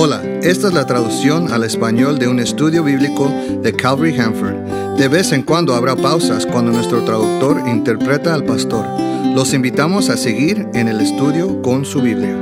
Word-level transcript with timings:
Hola, 0.00 0.22
esta 0.44 0.68
es 0.68 0.74
la 0.74 0.86
traducción 0.86 1.52
al 1.52 1.64
español 1.64 2.20
de 2.20 2.28
un 2.28 2.38
estudio 2.38 2.84
bíblico 2.84 3.28
de 3.62 3.74
Calvary 3.74 4.16
Hanford. 4.16 4.96
De 4.96 5.08
vez 5.08 5.32
en 5.32 5.42
cuando 5.42 5.74
habrá 5.74 5.96
pausas 5.96 6.46
cuando 6.46 6.70
nuestro 6.70 7.04
traductor 7.04 7.64
interpreta 7.66 8.32
al 8.32 8.44
pastor. 8.44 8.86
Los 9.34 9.54
invitamos 9.54 10.08
a 10.08 10.16
seguir 10.16 10.68
en 10.72 10.86
el 10.86 11.00
estudio 11.00 11.60
con 11.62 11.84
su 11.84 12.00
Biblia. 12.00 12.36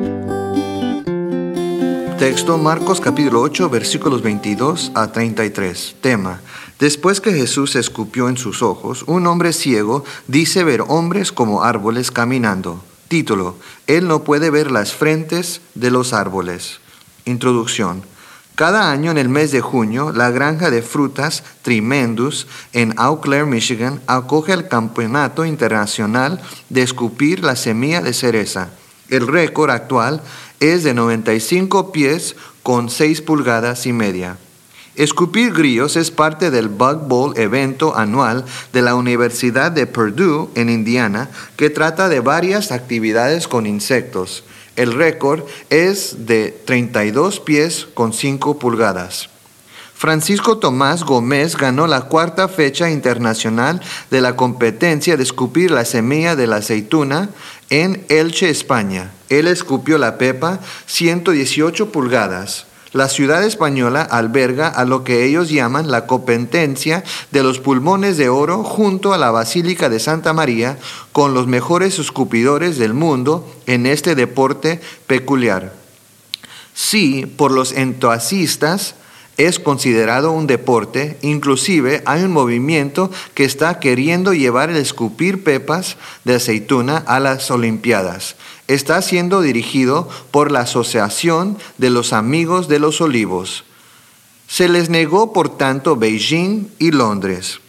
Texto 2.18 2.58
Marcos 2.58 3.00
capítulo 3.00 3.40
8 3.40 3.70
versículos 3.70 4.20
22 4.20 4.92
a 4.94 5.10
33. 5.10 5.96
Tema. 6.02 6.42
Después 6.78 7.22
que 7.22 7.32
Jesús 7.32 7.74
escupió 7.74 8.28
en 8.28 8.36
sus 8.36 8.62
ojos, 8.62 9.02
un 9.06 9.26
hombre 9.26 9.54
ciego 9.54 10.04
dice 10.28 10.62
ver 10.62 10.82
hombres 10.88 11.32
como 11.32 11.64
árboles 11.64 12.10
caminando. 12.10 12.84
Título. 13.08 13.56
Él 13.86 14.08
no 14.08 14.24
puede 14.24 14.50
ver 14.50 14.70
las 14.70 14.92
frentes 14.92 15.62
de 15.74 15.90
los 15.90 16.12
árboles. 16.12 16.80
Introducción. 17.26 18.02
Cada 18.54 18.90
año 18.90 19.10
en 19.10 19.18
el 19.18 19.28
mes 19.28 19.52
de 19.52 19.60
junio, 19.60 20.12
la 20.12 20.30
granja 20.30 20.70
de 20.70 20.80
frutas 20.80 21.42
Tremendous 21.60 22.46
en 22.72 22.94
Eau 22.98 23.20
Claire, 23.20 23.44
Michigan, 23.44 24.00
acoge 24.06 24.54
el 24.54 24.66
Campeonato 24.66 25.44
Internacional 25.44 26.40
de 26.70 26.80
Escupir 26.80 27.44
la 27.44 27.54
Semilla 27.54 28.00
de 28.00 28.14
Cereza. 28.14 28.70
El 29.10 29.26
récord 29.26 29.70
actual 29.70 30.22
es 30.60 30.84
de 30.84 30.94
95 30.94 31.92
pies 31.92 32.36
con 32.62 32.88
6 32.88 33.20
pulgadas 33.20 33.84
y 33.86 33.92
media. 33.92 34.38
Escupir 34.94 35.52
grillos 35.52 35.96
es 35.96 36.10
parte 36.10 36.50
del 36.50 36.68
Bug 36.68 37.06
Bowl 37.06 37.36
evento 37.36 37.94
anual 37.94 38.46
de 38.72 38.80
la 38.80 38.94
Universidad 38.94 39.70
de 39.70 39.86
Purdue 39.86 40.48
en 40.54 40.70
Indiana 40.70 41.28
que 41.56 41.68
trata 41.68 42.08
de 42.08 42.20
varias 42.20 42.72
actividades 42.72 43.48
con 43.48 43.66
insectos. 43.66 44.44
El 44.76 44.92
récord 44.92 45.42
es 45.70 46.26
de 46.26 46.56
32 46.64 47.40
pies 47.40 47.88
con 47.94 48.12
5 48.12 48.58
pulgadas. 48.58 49.30
Francisco 49.94 50.58
Tomás 50.58 51.04
Gómez 51.04 51.56
ganó 51.56 51.86
la 51.86 52.02
cuarta 52.02 52.48
fecha 52.48 52.90
internacional 52.90 53.80
de 54.10 54.20
la 54.20 54.36
competencia 54.36 55.16
de 55.16 55.22
escupir 55.22 55.70
la 55.70 55.86
semilla 55.86 56.36
de 56.36 56.46
la 56.46 56.56
aceituna 56.56 57.30
en 57.70 58.04
Elche, 58.10 58.50
España. 58.50 59.12
Él 59.30 59.48
escupió 59.48 59.96
la 59.96 60.18
pepa 60.18 60.60
118 60.84 61.90
pulgadas. 61.92 62.65
La 62.96 63.10
ciudad 63.10 63.44
española 63.44 64.00
alberga 64.00 64.68
a 64.68 64.86
lo 64.86 65.04
que 65.04 65.26
ellos 65.26 65.50
llaman 65.50 65.90
la 65.90 66.06
competencia 66.06 67.04
de 67.30 67.42
los 67.42 67.58
pulmones 67.60 68.16
de 68.16 68.30
oro 68.30 68.64
junto 68.64 69.12
a 69.12 69.18
la 69.18 69.30
Basílica 69.30 69.90
de 69.90 70.00
Santa 70.00 70.32
María 70.32 70.78
con 71.12 71.34
los 71.34 71.46
mejores 71.46 71.98
escupidores 71.98 72.78
del 72.78 72.94
mundo 72.94 73.46
en 73.66 73.84
este 73.84 74.14
deporte 74.14 74.80
peculiar. 75.06 75.74
Sí, 76.72 77.26
por 77.26 77.52
los 77.52 77.72
entusiastas 77.72 78.94
es 79.36 79.58
considerado 79.58 80.32
un 80.32 80.46
deporte, 80.46 81.18
inclusive 81.20 82.02
hay 82.06 82.22
un 82.22 82.32
movimiento 82.32 83.10
que 83.34 83.44
está 83.44 83.78
queriendo 83.78 84.32
llevar 84.32 84.70
el 84.70 84.76
escupir 84.76 85.44
pepas 85.44 85.98
de 86.24 86.36
aceituna 86.36 86.96
a 86.96 87.20
las 87.20 87.50
Olimpiadas 87.50 88.36
está 88.68 89.02
siendo 89.02 89.40
dirigido 89.40 90.08
por 90.30 90.50
la 90.50 90.60
Asociación 90.60 91.58
de 91.78 91.90
los 91.90 92.12
Amigos 92.12 92.68
de 92.68 92.78
los 92.78 93.00
Olivos. 93.00 93.64
Se 94.48 94.68
les 94.68 94.90
negó, 94.90 95.32
por 95.32 95.56
tanto, 95.56 95.96
Beijing 95.96 96.68
y 96.78 96.92
Londres. 96.92 97.60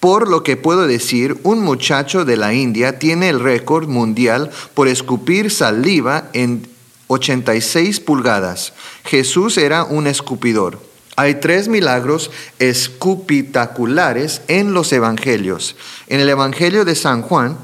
Por 0.00 0.28
lo 0.28 0.42
que 0.42 0.56
puedo 0.56 0.86
decir, 0.86 1.38
un 1.42 1.60
muchacho 1.60 2.24
de 2.24 2.36
la 2.36 2.54
India 2.54 2.98
tiene 2.98 3.28
el 3.28 3.40
récord 3.40 3.88
mundial 3.88 4.50
por 4.74 4.86
escupir 4.86 5.50
saliva 5.50 6.30
en 6.32 6.68
86 7.08 8.00
pulgadas. 8.00 8.74
Jesús 9.04 9.58
era 9.58 9.84
un 9.84 10.06
escupidor. 10.06 10.80
Hay 11.16 11.36
tres 11.36 11.66
milagros 11.66 12.30
escupitaculares 12.60 14.42
en 14.46 14.72
los 14.72 14.92
evangelios. 14.92 15.74
En 16.06 16.20
el 16.20 16.28
Evangelio 16.28 16.84
de 16.84 16.94
San 16.94 17.22
Juan, 17.22 17.58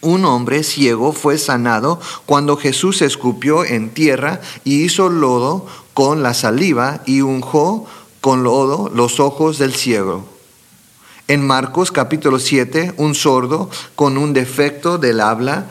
un 0.00 0.24
hombre 0.24 0.62
ciego 0.62 1.12
fue 1.12 1.38
sanado 1.38 2.00
cuando 2.26 2.56
Jesús 2.56 3.02
escupió 3.02 3.64
en 3.64 3.90
tierra 3.90 4.40
y 4.64 4.84
hizo 4.84 5.08
lodo 5.08 5.66
con 5.94 6.22
la 6.22 6.34
saliva 6.34 7.02
y 7.06 7.20
unjó 7.22 7.86
con 8.20 8.42
lodo 8.42 8.90
los 8.94 9.20
ojos 9.20 9.58
del 9.58 9.74
ciego. 9.74 10.24
En 11.30 11.46
Marcos 11.46 11.92
capítulo 11.92 12.38
7, 12.38 12.94
un 12.96 13.14
sordo 13.14 13.68
con 13.94 14.16
un 14.16 14.32
defecto 14.32 14.96
del 14.96 15.20
habla 15.20 15.66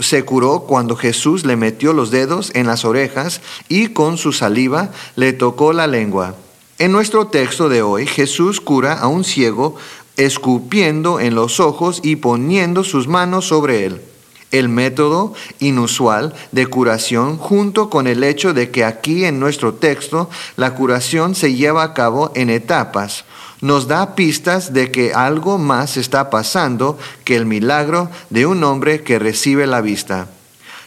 se 0.00 0.24
curó 0.24 0.60
cuando 0.60 0.96
Jesús 0.96 1.44
le 1.44 1.56
metió 1.56 1.92
los 1.92 2.10
dedos 2.10 2.50
en 2.54 2.66
las 2.66 2.86
orejas 2.86 3.42
y 3.68 3.88
con 3.88 4.16
su 4.16 4.32
saliva 4.32 4.90
le 5.14 5.34
tocó 5.34 5.74
la 5.74 5.86
lengua. 5.86 6.36
En 6.78 6.92
nuestro 6.92 7.26
texto 7.26 7.68
de 7.68 7.82
hoy, 7.82 8.06
Jesús 8.06 8.60
cura 8.60 8.94
a 8.94 9.08
un 9.08 9.24
ciego 9.24 9.74
escupiendo 10.18 11.18
en 11.20 11.34
los 11.34 11.60
ojos 11.60 12.00
y 12.02 12.16
poniendo 12.16 12.84
sus 12.84 13.08
manos 13.08 13.46
sobre 13.46 13.86
él. 13.86 14.02
El 14.50 14.68
método 14.68 15.32
inusual 15.58 16.34
de 16.52 16.66
curación 16.66 17.38
junto 17.38 17.88
con 17.88 18.06
el 18.06 18.22
hecho 18.22 18.52
de 18.52 18.70
que 18.70 18.84
aquí 18.84 19.24
en 19.24 19.40
nuestro 19.40 19.74
texto 19.74 20.28
la 20.56 20.74
curación 20.74 21.34
se 21.34 21.54
lleva 21.54 21.82
a 21.82 21.94
cabo 21.94 22.32
en 22.34 22.50
etapas 22.50 23.24
nos 23.60 23.88
da 23.88 24.14
pistas 24.14 24.72
de 24.72 24.90
que 24.90 25.12
algo 25.14 25.58
más 25.58 25.96
está 25.96 26.30
pasando 26.30 26.98
que 27.24 27.36
el 27.36 27.46
milagro 27.46 28.10
de 28.30 28.46
un 28.46 28.62
hombre 28.62 29.02
que 29.02 29.18
recibe 29.18 29.66
la 29.66 29.80
vista. 29.80 30.28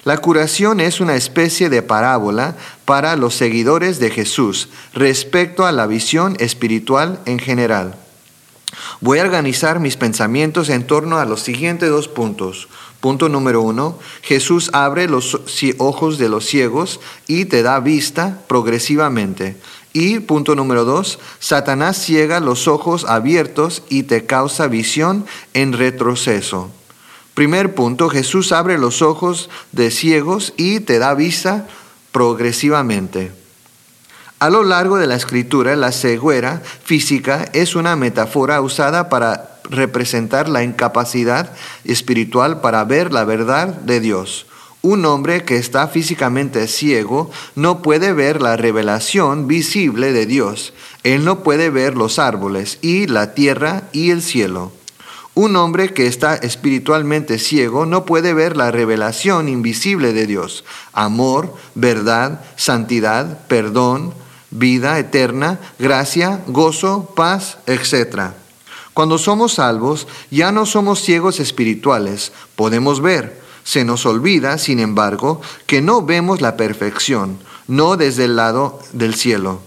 La 0.03 0.17
curación 0.17 0.79
es 0.79 0.99
una 0.99 1.15
especie 1.15 1.69
de 1.69 1.81
parábola 1.81 2.55
para 2.85 3.15
los 3.15 3.35
seguidores 3.35 3.99
de 3.99 4.09
Jesús 4.09 4.69
respecto 4.93 5.65
a 5.65 5.71
la 5.71 5.85
visión 5.85 6.35
espiritual 6.39 7.19
en 7.25 7.39
general. 7.39 8.00
Voy 8.99 9.19
a 9.19 9.23
organizar 9.23 9.79
mis 9.79 9.97
pensamientos 9.97 10.69
en 10.69 10.85
torno 10.85 11.17
a 11.17 11.25
los 11.25 11.41
siguientes 11.41 11.89
dos 11.89 12.07
puntos. 12.07 12.67
Punto 12.99 13.29
número 13.29 13.61
uno, 13.61 13.97
Jesús 14.21 14.69
abre 14.73 15.07
los 15.07 15.39
ojos 15.79 16.17
de 16.19 16.29
los 16.29 16.45
ciegos 16.45 16.99
y 17.27 17.45
te 17.45 17.63
da 17.63 17.79
vista 17.79 18.41
progresivamente. 18.47 19.57
Y 19.93 20.19
punto 20.19 20.55
número 20.55 20.85
dos, 20.85 21.19
Satanás 21.39 21.97
ciega 21.97 22.39
los 22.39 22.67
ojos 22.67 23.05
abiertos 23.05 23.83
y 23.89 24.03
te 24.03 24.25
causa 24.25 24.67
visión 24.67 25.25
en 25.53 25.73
retroceso. 25.73 26.69
Primer 27.33 27.73
punto, 27.75 28.07
Jesús 28.09 28.51
abre 28.51 28.77
los 28.77 29.01
ojos 29.01 29.49
de 29.71 29.89
ciegos 29.89 30.53
y 30.57 30.81
te 30.81 30.99
da 30.99 31.13
vista 31.13 31.67
progresivamente. 32.11 33.40
A 34.41 34.49
lo 34.49 34.63
largo 34.63 34.97
de 34.97 35.05
la 35.05 35.13
escritura, 35.13 35.75
la 35.75 35.91
ceguera 35.91 36.63
física 36.83 37.47
es 37.53 37.75
una 37.75 37.95
metáfora 37.95 38.59
usada 38.59 39.07
para 39.07 39.59
representar 39.69 40.49
la 40.49 40.63
incapacidad 40.63 41.53
espiritual 41.83 42.59
para 42.59 42.83
ver 42.83 43.13
la 43.13 43.23
verdad 43.23 43.67
de 43.67 43.99
Dios. 43.99 44.47
Un 44.81 45.05
hombre 45.05 45.43
que 45.43 45.57
está 45.57 45.87
físicamente 45.87 46.67
ciego 46.67 47.29
no 47.53 47.83
puede 47.83 48.13
ver 48.13 48.41
la 48.41 48.57
revelación 48.57 49.45
visible 49.45 50.11
de 50.11 50.25
Dios. 50.25 50.73
Él 51.03 51.23
no 51.23 51.43
puede 51.43 51.69
ver 51.69 51.95
los 51.95 52.17
árboles 52.17 52.79
y 52.81 53.05
la 53.05 53.35
tierra 53.35 53.83
y 53.91 54.09
el 54.09 54.23
cielo. 54.23 54.71
Un 55.35 55.55
hombre 55.55 55.93
que 55.93 56.07
está 56.07 56.33
espiritualmente 56.33 57.37
ciego 57.37 57.85
no 57.85 58.05
puede 58.05 58.33
ver 58.33 58.57
la 58.57 58.71
revelación 58.71 59.47
invisible 59.47 60.13
de 60.13 60.25
Dios. 60.25 60.63
Amor, 60.93 61.55
verdad, 61.75 62.41
santidad, 62.55 63.37
perdón, 63.47 64.15
vida 64.51 64.99
eterna, 64.99 65.59
gracia, 65.79 66.41
gozo, 66.47 67.13
paz, 67.15 67.57
etc. 67.65 68.33
Cuando 68.93 69.17
somos 69.17 69.53
salvos, 69.53 70.07
ya 70.29 70.51
no 70.51 70.65
somos 70.65 71.01
ciegos 71.01 71.39
espirituales, 71.39 72.33
podemos 72.55 73.01
ver. 73.01 73.41
Se 73.63 73.85
nos 73.85 74.05
olvida, 74.05 74.57
sin 74.57 74.79
embargo, 74.79 75.41
que 75.65 75.81
no 75.81 76.01
vemos 76.01 76.41
la 76.41 76.57
perfección, 76.57 77.37
no 77.67 77.95
desde 77.95 78.25
el 78.25 78.35
lado 78.35 78.79
del 78.91 79.15
cielo, 79.15 79.61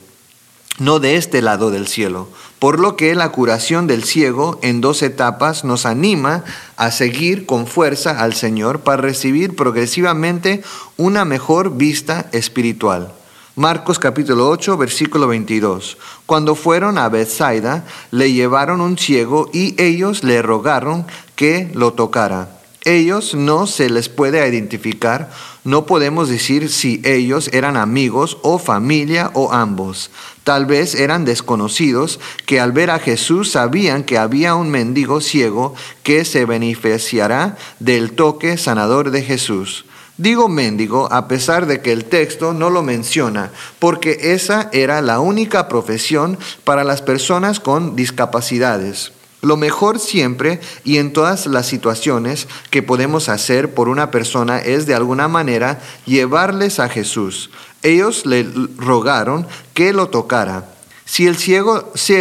no 0.79 0.99
de 0.99 1.17
este 1.17 1.41
lado 1.43 1.71
del 1.71 1.87
cielo. 1.87 2.29
Por 2.59 2.81
lo 2.81 2.97
que 2.97 3.15
la 3.15 3.31
curación 3.31 3.87
del 3.87 4.05
ciego 4.05 4.59
en 4.63 4.81
dos 4.81 5.03
etapas 5.03 5.65
nos 5.65 5.87
anima 5.87 6.45
a 6.77 6.91
seguir 6.91 7.47
con 7.47 7.67
fuerza 7.67 8.21
al 8.21 8.35
Señor 8.35 8.81
para 8.81 9.01
recibir 9.01 9.55
progresivamente 9.55 10.63
una 10.97 11.25
mejor 11.25 11.77
vista 11.77 12.29
espiritual. 12.33 13.13
Marcos 13.57 14.01
capítulo 14.01 14.49
8, 14.49 14.77
versículo 14.77 15.29
22. 15.29 15.97
Cuando 16.27 16.57
fueron 16.57 16.99
a 16.99 17.09
Bethsaida, 17.09 17.85
le 18.11 18.33
llevaron 18.33 18.81
un 18.81 18.99
ciego 18.99 19.49
y 19.53 19.81
ellos 19.81 20.25
le 20.25 20.43
rogaron 20.43 21.07
que 21.37 21.71
lo 21.73 21.93
tocara. 21.93 22.49
Ellos 22.83 23.37
no 23.37 23.69
se 23.69 23.91
les 23.91 24.09
puede 24.09 24.45
identificar, 24.49 25.31
no 25.63 25.87
podemos 25.87 26.29
decir 26.29 26.69
si 26.69 27.01
ellos 27.05 27.49
eran 27.53 27.77
amigos 27.77 28.39
o 28.43 28.59
familia 28.59 29.31
o 29.35 29.53
ambos. 29.53 30.11
Tal 30.43 30.67
vez 30.67 30.97
eran 30.97 31.25
desconocidos 31.25 32.19
que 32.47 32.59
al 32.59 32.73
ver 32.73 32.91
a 32.91 32.99
Jesús 32.99 33.53
sabían 33.53 34.03
que 34.03 34.19
había 34.19 34.57
un 34.57 34.69
mendigo 34.69 35.21
ciego 35.21 35.77
que 36.03 36.25
se 36.25 36.45
beneficiará 36.45 37.57
del 37.79 38.15
toque 38.15 38.59
sanador 38.59 39.13
de 39.13 39.23
Jesús. 39.23 39.85
Digo 40.17 40.49
mendigo 40.49 41.13
a 41.13 41.27
pesar 41.27 41.67
de 41.67 41.81
que 41.81 41.91
el 41.91 42.05
texto 42.05 42.55
no 42.55 42.71
lo 42.71 42.83
menciona, 42.83 43.51
porque 43.81 44.33
esa 44.35 44.69
era 44.73 45.03
la 45.03 45.19
única 45.19 45.67
profesión 45.69 46.39
para 46.63 46.85
las 46.85 47.03
personas 47.03 47.59
con 47.59 47.97
discapacidades. 47.97 49.11
Lo 49.43 49.57
mejor 49.57 49.99
siempre 49.99 50.61
y 50.85 50.99
en 50.99 51.13
todas 51.13 51.47
las 51.47 51.67
situaciones 51.67 52.47
que 52.71 52.83
podemos 52.83 53.29
hacer 53.29 53.75
por 53.75 53.89
una 53.89 54.13
persona 54.13 54.59
es 54.59 54.87
de 54.87 54.95
alguna 54.95 55.27
manera 55.27 55.83
llevarles 56.07 56.79
a 56.79 56.89
Jesús. 56.89 57.51
Ellos 57.83 58.25
le 58.25 58.47
rogaron 58.79 59.47
que 59.75 59.93
lo 59.93 60.09
tocara. 60.09 60.71
Si 61.05 61.27
el, 61.27 61.37
ciego, 61.37 61.93
si 61.95 62.15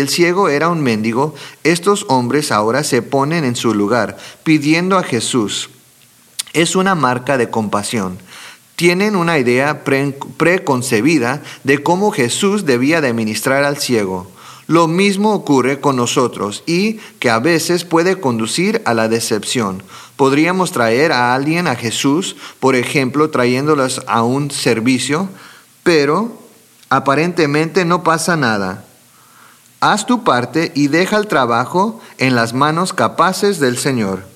el 0.00 0.08
ciego 0.08 0.48
era 0.48 0.68
un 0.68 0.80
mendigo, 0.80 1.34
estos 1.64 2.06
hombres 2.08 2.52
ahora 2.52 2.84
se 2.84 3.02
ponen 3.02 3.44
en 3.44 3.56
su 3.56 3.74
lugar, 3.74 4.16
pidiendo 4.44 4.96
a 4.96 5.02
Jesús. 5.02 5.68
Es 6.52 6.76
una 6.76 6.94
marca 6.94 7.38
de 7.38 7.50
compasión. 7.50 8.18
Tienen 8.76 9.14
una 9.14 9.38
idea 9.38 9.84
preconcebida 9.84 11.42
de 11.64 11.82
cómo 11.82 12.12
Jesús 12.12 12.64
debía 12.64 13.00
de 13.00 13.12
al 13.64 13.76
ciego. 13.76 14.30
Lo 14.66 14.86
mismo 14.86 15.34
ocurre 15.34 15.80
con 15.80 15.96
nosotros 15.96 16.62
y 16.64 17.00
que 17.18 17.28
a 17.28 17.40
veces 17.40 17.84
puede 17.84 18.20
conducir 18.20 18.82
a 18.84 18.94
la 18.94 19.08
decepción. 19.08 19.82
Podríamos 20.14 20.70
traer 20.70 21.10
a 21.10 21.34
alguien 21.34 21.66
a 21.66 21.74
Jesús, 21.74 22.36
por 22.60 22.76
ejemplo, 22.76 23.30
trayéndolos 23.30 24.00
a 24.06 24.22
un 24.22 24.52
servicio, 24.52 25.28
pero 25.82 26.38
aparentemente 26.88 27.84
no 27.84 28.04
pasa 28.04 28.36
nada. 28.36 28.84
Haz 29.80 30.06
tu 30.06 30.22
parte 30.22 30.70
y 30.76 30.86
deja 30.86 31.16
el 31.16 31.26
trabajo 31.26 32.00
en 32.18 32.36
las 32.36 32.52
manos 32.54 32.92
capaces 32.92 33.58
del 33.58 33.76
Señor. 33.76 34.29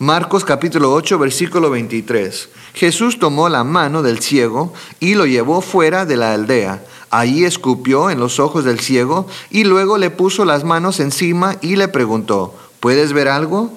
Marcos 0.00 0.44
capítulo 0.44 0.92
8, 0.92 1.18
versículo 1.18 1.70
23. 1.70 2.50
Jesús 2.74 3.18
tomó 3.18 3.48
la 3.48 3.64
mano 3.64 4.00
del 4.04 4.20
ciego 4.20 4.72
y 5.00 5.16
lo 5.16 5.26
llevó 5.26 5.60
fuera 5.60 6.06
de 6.06 6.16
la 6.16 6.34
aldea. 6.34 6.84
Allí 7.10 7.44
escupió 7.44 8.08
en 8.08 8.20
los 8.20 8.38
ojos 8.38 8.64
del 8.64 8.78
ciego 8.78 9.26
y 9.50 9.64
luego 9.64 9.98
le 9.98 10.10
puso 10.10 10.44
las 10.44 10.62
manos 10.62 11.00
encima 11.00 11.56
y 11.62 11.74
le 11.74 11.88
preguntó, 11.88 12.54
¿puedes 12.78 13.12
ver 13.12 13.26
algo? 13.26 13.72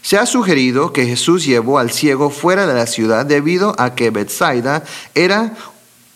Se 0.00 0.16
ha 0.16 0.26
sugerido 0.26 0.92
que 0.92 1.06
Jesús 1.06 1.44
llevó 1.44 1.80
al 1.80 1.90
ciego 1.90 2.30
fuera 2.30 2.68
de 2.68 2.74
la 2.74 2.86
ciudad 2.86 3.26
debido 3.26 3.74
a 3.80 3.96
que 3.96 4.10
Bethsaida 4.10 4.84
era 5.16 5.56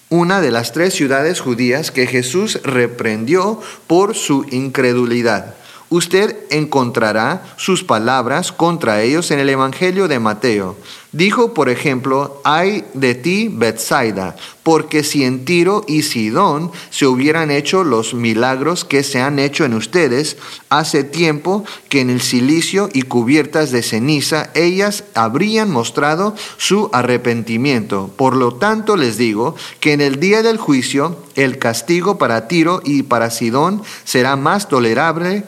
una 0.08 0.40
de 0.40 0.52
las 0.52 0.70
tres 0.70 0.94
ciudades 0.94 1.40
judías 1.40 1.90
que 1.90 2.06
Jesús 2.06 2.60
reprendió 2.62 3.60
por 3.88 4.14
su 4.14 4.46
incredulidad 4.52 5.56
usted 5.92 6.36
encontrará 6.48 7.54
sus 7.58 7.84
palabras 7.84 8.50
contra 8.50 9.02
ellos 9.02 9.30
en 9.30 9.38
el 9.40 9.50
Evangelio 9.50 10.08
de 10.08 10.18
Mateo. 10.18 10.74
Dijo, 11.12 11.52
por 11.52 11.68
ejemplo, 11.68 12.40
ay 12.42 12.86
de 12.94 13.14
ti, 13.14 13.50
Bethsaida, 13.52 14.34
porque 14.62 15.04
si 15.04 15.24
en 15.24 15.44
Tiro 15.44 15.84
y 15.86 16.04
Sidón 16.04 16.72
se 16.88 17.06
hubieran 17.06 17.50
hecho 17.50 17.84
los 17.84 18.14
milagros 18.14 18.86
que 18.86 19.02
se 19.02 19.20
han 19.20 19.38
hecho 19.38 19.66
en 19.66 19.74
ustedes, 19.74 20.38
hace 20.70 21.04
tiempo 21.04 21.64
que 21.90 22.00
en 22.00 22.08
el 22.08 22.22
silicio 22.22 22.88
y 22.94 23.02
cubiertas 23.02 23.70
de 23.72 23.82
ceniza 23.82 24.48
ellas 24.54 25.04
habrían 25.12 25.70
mostrado 25.70 26.34
su 26.56 26.88
arrepentimiento. 26.94 28.10
Por 28.16 28.34
lo 28.34 28.54
tanto 28.54 28.96
les 28.96 29.18
digo 29.18 29.54
que 29.80 29.92
en 29.92 30.00
el 30.00 30.18
día 30.18 30.42
del 30.42 30.56
juicio 30.56 31.18
el 31.34 31.58
castigo 31.58 32.16
para 32.16 32.48
Tiro 32.48 32.80
y 32.86 33.02
para 33.02 33.28
Sidón 33.28 33.82
será 34.04 34.36
más 34.36 34.68
tolerable 34.68 35.44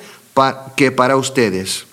que 0.76 0.90
para 0.90 1.16
ustedes. 1.16 1.86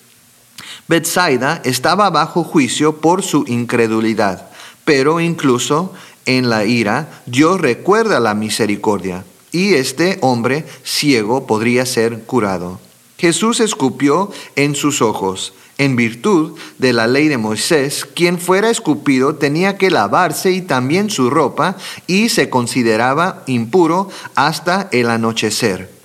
Bethsaida 0.88 1.60
estaba 1.64 2.10
bajo 2.10 2.44
juicio 2.44 2.96
por 2.96 3.22
su 3.22 3.44
incredulidad, 3.46 4.50
pero 4.84 5.20
incluso 5.20 5.92
en 6.26 6.50
la 6.50 6.64
ira 6.64 7.22
Dios 7.26 7.60
recuerda 7.60 8.20
la 8.20 8.34
misericordia 8.34 9.24
y 9.52 9.74
este 9.74 10.18
hombre 10.22 10.64
ciego 10.82 11.46
podría 11.46 11.86
ser 11.86 12.22
curado. 12.24 12.80
Jesús 13.18 13.60
escupió 13.60 14.32
en 14.56 14.74
sus 14.74 15.02
ojos. 15.02 15.54
En 15.78 15.96
virtud 15.96 16.58
de 16.78 16.92
la 16.92 17.06
ley 17.06 17.28
de 17.28 17.38
Moisés, 17.38 18.04
quien 18.04 18.38
fuera 18.38 18.70
escupido 18.70 19.36
tenía 19.36 19.78
que 19.78 19.90
lavarse 19.90 20.52
y 20.52 20.62
también 20.62 21.10
su 21.10 21.30
ropa 21.30 21.76
y 22.06 22.28
se 22.28 22.50
consideraba 22.50 23.42
impuro 23.46 24.08
hasta 24.34 24.88
el 24.92 25.08
anochecer. 25.10 26.01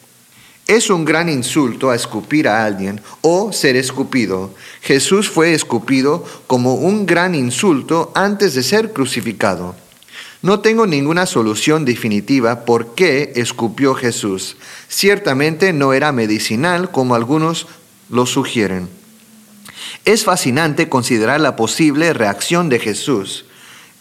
Es 0.68 0.90
un 0.90 1.06
gran 1.06 1.30
insulto 1.30 1.90
a 1.90 1.96
escupir 1.96 2.48
a 2.50 2.66
alguien 2.66 3.02
o 3.22 3.54
ser 3.54 3.78
escupido. 3.78 4.54
Jesús 4.82 5.30
fue 5.30 5.54
escupido 5.54 6.26
como 6.46 6.76
un 6.76 7.06
gran 7.06 7.36
insulto 7.36 8.12
antes 8.16 8.54
de 8.54 8.64
ser 8.64 8.92
crucificado. 8.92 9.76
No 10.42 10.60
tengo 10.60 10.86
ninguna 10.86 11.26
solución 11.26 11.86
definitiva 11.86 12.66
por 12.66 12.96
qué 12.96 13.32
escupió 13.38 13.96
Jesús. 13.96 14.58
Ciertamente 14.90 15.72
no 15.72 15.94
era 15.94 16.12
medicinal 16.12 16.92
como 16.92 17.16
algunos 17.16 17.68
lo 18.10 18.26
sugieren. 18.26 18.90
Es 20.06 20.26
fascinante 20.26 20.90
considerar 20.90 21.42
la 21.42 21.56
posible 21.56 22.14
reacción 22.14 22.70
de 22.70 22.80
Jesús. 22.80 23.46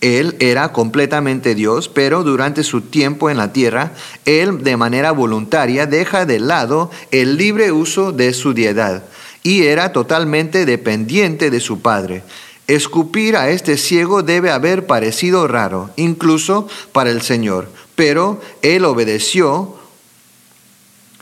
Él 0.00 0.36
era 0.40 0.72
completamente 0.72 1.54
Dios, 1.54 1.88
pero 1.88 2.22
durante 2.22 2.64
su 2.64 2.82
tiempo 2.82 3.30
en 3.30 3.38
la 3.38 3.52
tierra, 3.52 3.92
Él 4.24 4.62
de 4.62 4.76
manera 4.76 5.12
voluntaria 5.12 5.86
deja 5.86 6.26
de 6.26 6.38
lado 6.38 6.90
el 7.10 7.36
libre 7.36 7.72
uso 7.72 8.12
de 8.12 8.34
su 8.34 8.52
deidad 8.52 9.04
y 9.42 9.62
era 9.62 9.92
totalmente 9.92 10.66
dependiente 10.66 11.50
de 11.50 11.60
su 11.60 11.80
Padre. 11.80 12.24
Escupir 12.66 13.36
a 13.36 13.50
este 13.50 13.76
ciego 13.76 14.22
debe 14.22 14.50
haber 14.50 14.86
parecido 14.86 15.46
raro, 15.46 15.90
incluso 15.94 16.68
para 16.92 17.10
el 17.10 17.22
Señor, 17.22 17.70
pero 17.94 18.40
Él 18.62 18.84
obedeció. 18.84 19.76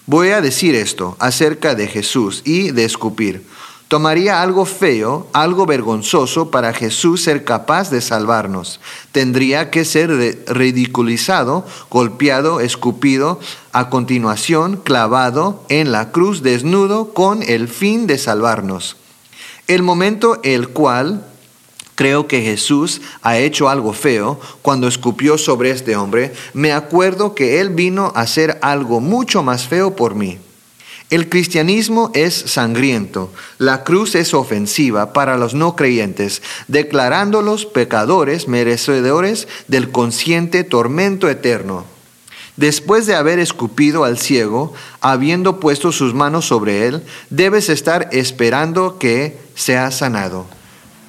Voy 0.07 0.31
a 0.31 0.41
decir 0.41 0.75
esto 0.75 1.17
acerca 1.21 1.75
de 1.75 1.87
Jesús 1.87 2.41
y 2.47 2.71
de 2.71 2.87
escupir. 2.87 3.45
Tomaría 3.95 4.43
algo 4.43 4.65
feo, 4.65 5.29
algo 5.33 5.67
vergonzoso 5.67 6.51
para 6.51 6.73
Jesús 6.73 7.23
ser 7.23 7.45
capaz 7.45 7.91
de 7.91 8.01
salvarnos. 8.01 8.81
Tendría 9.13 9.71
que 9.71 9.85
ser 9.85 10.11
ridiculizado, 10.49 11.65
golpeado, 11.91 12.59
escupido, 12.59 13.39
a 13.71 13.91
continuación 13.91 14.79
clavado 14.83 15.63
en 15.69 15.93
la 15.93 16.11
cruz 16.11 16.43
desnudo 16.43 17.15
con 17.15 17.45
el 17.45 17.69
fin 17.69 18.09
de 18.09 18.19
salvarnos. 18.19 18.97
El 19.69 19.85
momento 19.85 20.41
el 20.43 20.71
cual 20.71 21.25
creo 21.95 22.27
que 22.27 22.43
Jesús 22.43 23.01
ha 23.23 23.39
hecho 23.39 23.69
algo 23.69 23.93
feo 23.93 24.41
cuando 24.63 24.89
escupió 24.89 25.39
sobre 25.39 25.71
este 25.71 25.95
hombre, 25.95 26.35
me 26.53 26.73
acuerdo 26.73 27.37
que 27.37 27.61
Él 27.61 27.69
vino 27.69 28.13
a 28.17 28.23
hacer 28.23 28.59
algo 28.61 28.99
mucho 28.99 29.45
más 29.45 29.69
feo 29.69 29.95
por 29.95 30.17
mí. 30.17 30.41
El 31.11 31.29
cristianismo 31.29 32.11
es 32.15 32.35
sangriento, 32.35 33.31
la 33.59 33.85
cruz 33.85 34.15
es 34.15 34.33
ofensiva 34.33 35.13
para 35.13 35.37
los 35.37 35.55
no 35.55 35.77
creyentes, 35.77 36.43
declarándolos 36.67 37.67
pecadores 37.67 38.49
merecedores 38.49 39.47
del 39.69 39.91
consciente 39.91 40.65
tormento 40.65 41.29
eterno. 41.29 41.85
Después 42.57 43.07
de 43.07 43.17
haber 43.17 43.39
escupido 43.39 44.05
al 44.05 44.19
ciego, 44.19 44.73
habiendo 45.01 45.61
puesto 45.61 45.93
sus 45.93 46.15
manos 46.15 46.47
sobre 46.47 46.87
él, 46.87 47.03
debes 47.29 47.69
estar 47.69 48.09
esperando 48.13 48.99
que 48.99 49.37
sea 49.55 49.91
sanado. 49.91 50.47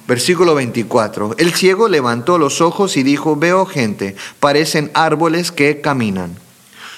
Versículo 0.08 0.54
24. 0.54 1.36
El 1.38 1.52
ciego 1.54 1.88
levantó 1.88 2.38
los 2.38 2.60
ojos 2.60 2.96
y 2.96 3.02
dijo, 3.02 3.36
veo 3.36 3.64
gente, 3.64 4.14
parecen 4.40 4.90
árboles 4.94 5.52
que 5.52 5.80
caminan. 5.80 6.36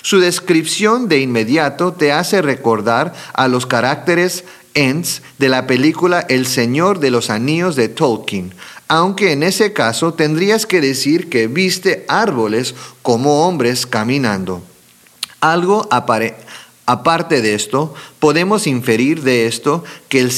Su 0.09 0.21
descripción 0.21 1.07
de 1.07 1.21
inmediato 1.21 1.93
te 1.93 2.13
hace 2.13 2.41
recordar 2.41 3.13
a 3.35 3.47
los 3.47 3.67
caracteres 3.67 4.43
Ents 4.73 5.21
de 5.37 5.51
la 5.51 5.67
película 5.67 6.25
El 6.31 6.47
Señor 6.47 6.99
de 6.99 7.11
los 7.11 7.29
Anillos 7.29 7.77
de 7.77 7.91
Tolkien, 7.91 8.55
aunque 8.89 9.33
en 9.33 9.43
ese 9.43 9.75
caso 9.75 10.15
tendrías 10.15 10.65
que 10.65 10.81
decir 10.81 11.29
que 11.29 11.47
viste 11.47 12.07
árboles 12.09 12.75
como 13.03 13.47
hombres 13.47 13.87
caminando. 13.87 14.63
Algo 15.43 15.87
Aparte 16.87 17.43
de 17.43 17.55
esto, 17.55 17.93
podemos 18.19 18.67
inferir 18.67 19.23
de 19.23 19.47
esto, 19.47 19.85
que 20.09 20.21
el, 20.21 20.33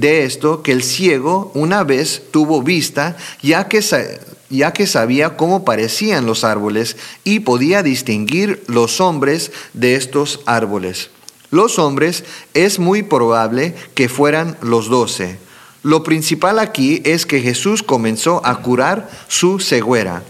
de 0.00 0.24
esto 0.24 0.64
que 0.64 0.72
el 0.72 0.82
ciego 0.82 1.52
una 1.54 1.84
vez 1.84 2.24
tuvo 2.32 2.60
vista, 2.60 3.16
ya 3.40 3.68
que 3.68 3.82
ya 4.52 4.72
que 4.72 4.86
sabía 4.86 5.36
cómo 5.36 5.64
parecían 5.64 6.26
los 6.26 6.44
árboles 6.44 6.96
y 7.24 7.40
podía 7.40 7.82
distinguir 7.82 8.62
los 8.68 9.00
hombres 9.00 9.50
de 9.72 9.96
estos 9.96 10.40
árboles. 10.46 11.10
Los 11.50 11.78
hombres 11.78 12.24
es 12.54 12.78
muy 12.78 13.02
probable 13.02 13.74
que 13.94 14.08
fueran 14.08 14.56
los 14.60 14.88
doce. 14.88 15.38
Lo 15.82 16.02
principal 16.02 16.58
aquí 16.58 17.02
es 17.04 17.26
que 17.26 17.40
Jesús 17.40 17.82
comenzó 17.82 18.40
a 18.44 18.62
curar 18.62 19.10
su 19.28 19.58
ceguera. 19.58 20.22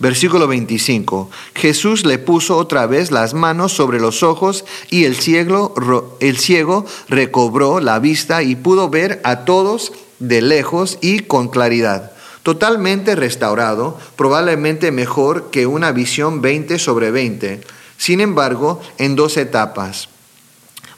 Versículo 0.00 0.48
25. 0.48 1.30
Jesús 1.54 2.04
le 2.04 2.18
puso 2.18 2.56
otra 2.56 2.86
vez 2.86 3.12
las 3.12 3.32
manos 3.32 3.72
sobre 3.72 4.00
los 4.00 4.24
ojos 4.24 4.64
y 4.90 5.04
el 5.04 5.16
ciego, 5.16 5.74
el 6.20 6.38
ciego 6.38 6.84
recobró 7.08 7.80
la 7.80 8.00
vista 8.00 8.42
y 8.42 8.56
pudo 8.56 8.90
ver 8.90 9.20
a 9.24 9.44
todos 9.44 9.92
de 10.18 10.42
lejos 10.42 10.98
y 11.00 11.20
con 11.20 11.48
claridad. 11.48 12.13
Totalmente 12.44 13.16
restaurado, 13.16 13.98
probablemente 14.16 14.92
mejor 14.92 15.50
que 15.50 15.66
una 15.66 15.92
visión 15.92 16.42
20 16.42 16.78
sobre 16.78 17.10
20, 17.10 17.62
sin 17.96 18.20
embargo, 18.20 18.82
en 18.98 19.16
dos 19.16 19.38
etapas. 19.38 20.10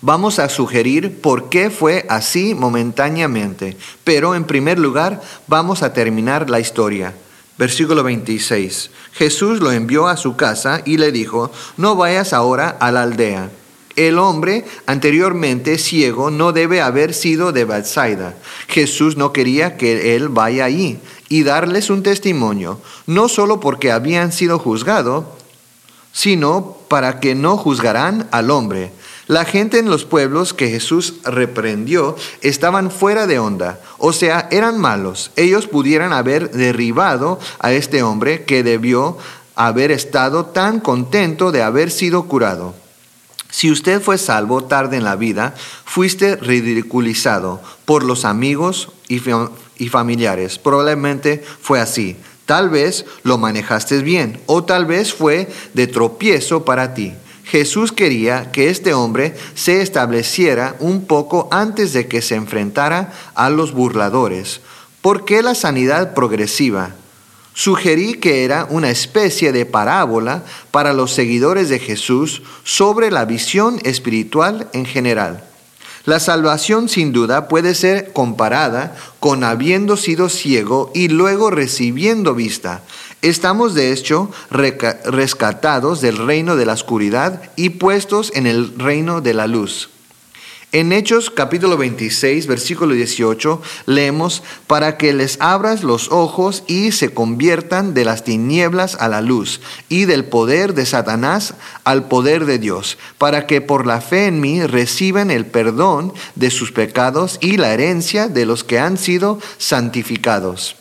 Vamos 0.00 0.40
a 0.40 0.48
sugerir 0.48 1.20
por 1.20 1.48
qué 1.48 1.70
fue 1.70 2.04
así 2.08 2.56
momentáneamente, 2.56 3.76
pero 4.02 4.34
en 4.34 4.42
primer 4.42 4.80
lugar 4.80 5.22
vamos 5.46 5.84
a 5.84 5.92
terminar 5.92 6.50
la 6.50 6.58
historia. 6.58 7.14
Versículo 7.58 8.02
26. 8.02 8.90
Jesús 9.12 9.60
lo 9.60 9.70
envió 9.70 10.08
a 10.08 10.16
su 10.16 10.34
casa 10.34 10.82
y 10.84 10.96
le 10.96 11.12
dijo, 11.12 11.52
no 11.76 11.94
vayas 11.94 12.32
ahora 12.32 12.76
a 12.80 12.90
la 12.90 13.02
aldea. 13.02 13.50
El 13.96 14.18
hombre 14.18 14.66
anteriormente 14.84 15.78
ciego 15.78 16.30
no 16.30 16.52
debe 16.52 16.82
haber 16.82 17.14
sido 17.14 17.52
de 17.52 17.64
Bethsaida. 17.64 18.34
Jesús 18.68 19.16
no 19.16 19.32
quería 19.32 19.78
que 19.78 20.14
él 20.14 20.28
vaya 20.28 20.66
allí 20.66 20.98
y 21.30 21.42
darles 21.42 21.88
un 21.88 22.02
testimonio, 22.02 22.78
no 23.06 23.28
solo 23.28 23.58
porque 23.58 23.90
habían 23.90 24.32
sido 24.32 24.58
juzgados, 24.58 25.24
sino 26.12 26.76
para 26.88 27.20
que 27.20 27.34
no 27.34 27.56
juzgarán 27.56 28.28
al 28.32 28.50
hombre. 28.50 28.92
La 29.28 29.44
gente 29.44 29.78
en 29.78 29.90
los 29.90 30.04
pueblos 30.04 30.54
que 30.54 30.68
Jesús 30.68 31.14
reprendió 31.24 32.16
estaban 32.42 32.90
fuera 32.90 33.26
de 33.26 33.38
onda, 33.38 33.80
o 33.98 34.12
sea, 34.12 34.46
eran 34.52 34.78
malos. 34.78 35.32
Ellos 35.36 35.66
pudieran 35.66 36.12
haber 36.12 36.50
derribado 36.52 37.40
a 37.58 37.72
este 37.72 38.02
hombre 38.02 38.44
que 38.44 38.62
debió 38.62 39.18
haber 39.56 39.90
estado 39.90 40.46
tan 40.46 40.80
contento 40.80 41.50
de 41.50 41.62
haber 41.62 41.90
sido 41.90 42.24
curado. 42.24 42.74
Si 43.56 43.70
usted 43.70 44.02
fue 44.02 44.18
salvo 44.18 44.64
tarde 44.64 44.98
en 44.98 45.04
la 45.04 45.16
vida, 45.16 45.54
fuiste 45.86 46.36
ridiculizado 46.36 47.62
por 47.86 48.04
los 48.04 48.26
amigos 48.26 48.90
y 49.08 49.88
familiares. 49.88 50.58
Probablemente 50.58 51.42
fue 51.62 51.80
así. 51.80 52.18
Tal 52.44 52.68
vez 52.68 53.06
lo 53.22 53.38
manejaste 53.38 54.02
bien 54.02 54.42
o 54.44 54.64
tal 54.64 54.84
vez 54.84 55.14
fue 55.14 55.48
de 55.72 55.86
tropiezo 55.86 56.66
para 56.66 56.92
ti. 56.92 57.14
Jesús 57.44 57.92
quería 57.92 58.52
que 58.52 58.68
este 58.68 58.92
hombre 58.92 59.34
se 59.54 59.80
estableciera 59.80 60.76
un 60.78 61.06
poco 61.06 61.48
antes 61.50 61.94
de 61.94 62.08
que 62.08 62.20
se 62.20 62.34
enfrentara 62.34 63.14
a 63.34 63.48
los 63.48 63.72
burladores. 63.72 64.60
¿Por 65.00 65.24
qué 65.24 65.40
la 65.40 65.54
sanidad 65.54 66.12
progresiva? 66.12 66.90
Sugerí 67.58 68.16
que 68.16 68.44
era 68.44 68.66
una 68.68 68.90
especie 68.90 69.50
de 69.50 69.64
parábola 69.64 70.44
para 70.70 70.92
los 70.92 71.14
seguidores 71.14 71.70
de 71.70 71.78
Jesús 71.78 72.42
sobre 72.64 73.10
la 73.10 73.24
visión 73.24 73.80
espiritual 73.82 74.68
en 74.74 74.84
general. 74.84 75.42
La 76.04 76.20
salvación 76.20 76.90
sin 76.90 77.12
duda 77.12 77.48
puede 77.48 77.74
ser 77.74 78.12
comparada 78.12 78.94
con 79.20 79.42
habiendo 79.42 79.96
sido 79.96 80.28
ciego 80.28 80.90
y 80.94 81.08
luego 81.08 81.50
recibiendo 81.50 82.34
vista. 82.34 82.82
Estamos 83.22 83.72
de 83.72 83.90
hecho 83.90 84.30
rescatados 84.50 86.02
del 86.02 86.18
reino 86.18 86.56
de 86.56 86.66
la 86.66 86.74
oscuridad 86.74 87.40
y 87.56 87.70
puestos 87.70 88.32
en 88.34 88.46
el 88.46 88.78
reino 88.78 89.22
de 89.22 89.32
la 89.32 89.46
luz. 89.46 89.88
En 90.76 90.92
Hechos 90.92 91.30
capítulo 91.30 91.78
26, 91.78 92.46
versículo 92.46 92.92
18, 92.92 93.62
leemos, 93.86 94.42
para 94.66 94.98
que 94.98 95.14
les 95.14 95.40
abras 95.40 95.82
los 95.82 96.12
ojos 96.12 96.64
y 96.66 96.92
se 96.92 97.14
conviertan 97.14 97.94
de 97.94 98.04
las 98.04 98.24
tinieblas 98.24 98.94
a 99.00 99.08
la 99.08 99.22
luz 99.22 99.62
y 99.88 100.04
del 100.04 100.26
poder 100.26 100.74
de 100.74 100.84
Satanás 100.84 101.54
al 101.84 102.08
poder 102.08 102.44
de 102.44 102.58
Dios, 102.58 102.98
para 103.16 103.46
que 103.46 103.62
por 103.62 103.86
la 103.86 104.02
fe 104.02 104.26
en 104.26 104.38
mí 104.42 104.66
reciban 104.66 105.30
el 105.30 105.46
perdón 105.46 106.12
de 106.34 106.50
sus 106.50 106.72
pecados 106.72 107.38
y 107.40 107.56
la 107.56 107.72
herencia 107.72 108.28
de 108.28 108.44
los 108.44 108.62
que 108.62 108.78
han 108.78 108.98
sido 108.98 109.38
santificados. 109.56 110.76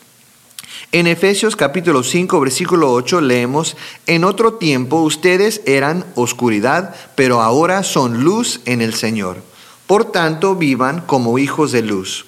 En 0.91 1.07
Efesios 1.07 1.55
capítulo 1.55 2.03
5, 2.03 2.37
versículo 2.41 2.91
8 2.91 3.21
leemos, 3.21 3.77
en 4.07 4.25
otro 4.25 4.55
tiempo 4.55 4.97
ustedes 4.97 5.61
eran 5.65 6.03
oscuridad, 6.15 6.93
pero 7.15 7.41
ahora 7.41 7.81
son 7.83 8.25
luz 8.25 8.59
en 8.65 8.81
el 8.81 8.93
Señor. 8.93 9.54
Por 9.87 10.11
tanto, 10.11 10.55
vivan 10.55 11.01
como 11.01 11.37
hijos 11.37 11.71
de 11.71 11.81
luz. 11.81 12.25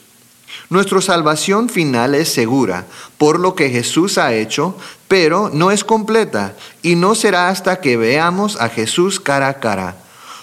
Nuestra 0.70 1.02
salvación 1.02 1.70
final 1.70 2.14
es 2.14 2.30
segura 2.30 2.86
por 3.18 3.40
lo 3.40 3.56
que 3.56 3.70
Jesús 3.70 4.18
ha 4.18 4.34
hecho, 4.34 4.76
pero 5.08 5.50
no 5.54 5.72
es 5.72 5.84
completa 5.84 6.56
y 6.82 6.96
no 6.96 7.16
será 7.16 7.50
hasta 7.50 7.80
que 7.80 7.96
veamos 7.96 8.60
a 8.60 8.70
Jesús 8.70 9.20
cara 9.20 9.48
a 9.48 9.60
cara. 9.60 9.96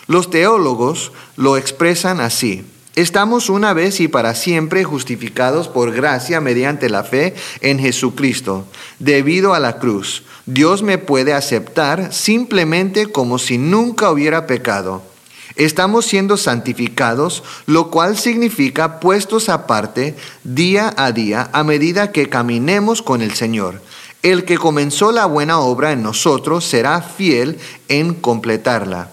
Los 0.06 0.30
teólogos 0.30 1.12
lo 1.36 1.56
expresan 1.56 2.20
así. 2.20 2.64
Estamos 2.96 3.50
una 3.50 3.72
vez 3.72 4.00
y 4.00 4.08
para 4.08 4.34
siempre 4.34 4.84
justificados 4.84 5.68
por 5.68 5.92
gracia 5.92 6.40
mediante 6.40 6.88
la 6.88 7.02
fe 7.02 7.34
en 7.60 7.78
Jesucristo, 7.78 8.66
debido 8.98 9.52
a 9.52 9.60
la 9.60 9.78
cruz. 9.78 10.22
Dios 10.46 10.82
me 10.82 10.98
puede 10.98 11.32
aceptar 11.32 12.12
simplemente 12.12 13.06
como 13.06 13.38
si 13.38 13.58
nunca 13.58 14.10
hubiera 14.10 14.46
pecado. 14.46 15.02
Estamos 15.56 16.06
siendo 16.06 16.36
santificados, 16.36 17.42
lo 17.66 17.90
cual 17.90 18.18
significa 18.18 18.98
puestos 19.00 19.48
aparte 19.48 20.16
día 20.42 20.92
a 20.96 21.12
día 21.12 21.48
a 21.52 21.62
medida 21.62 22.10
que 22.10 22.28
caminemos 22.28 23.02
con 23.02 23.22
el 23.22 23.34
Señor. 23.34 23.80
El 24.22 24.44
que 24.44 24.58
comenzó 24.58 25.12
la 25.12 25.26
buena 25.26 25.60
obra 25.60 25.92
en 25.92 26.02
nosotros 26.02 26.64
será 26.64 27.02
fiel 27.02 27.58
en 27.88 28.14
completarla 28.14 29.10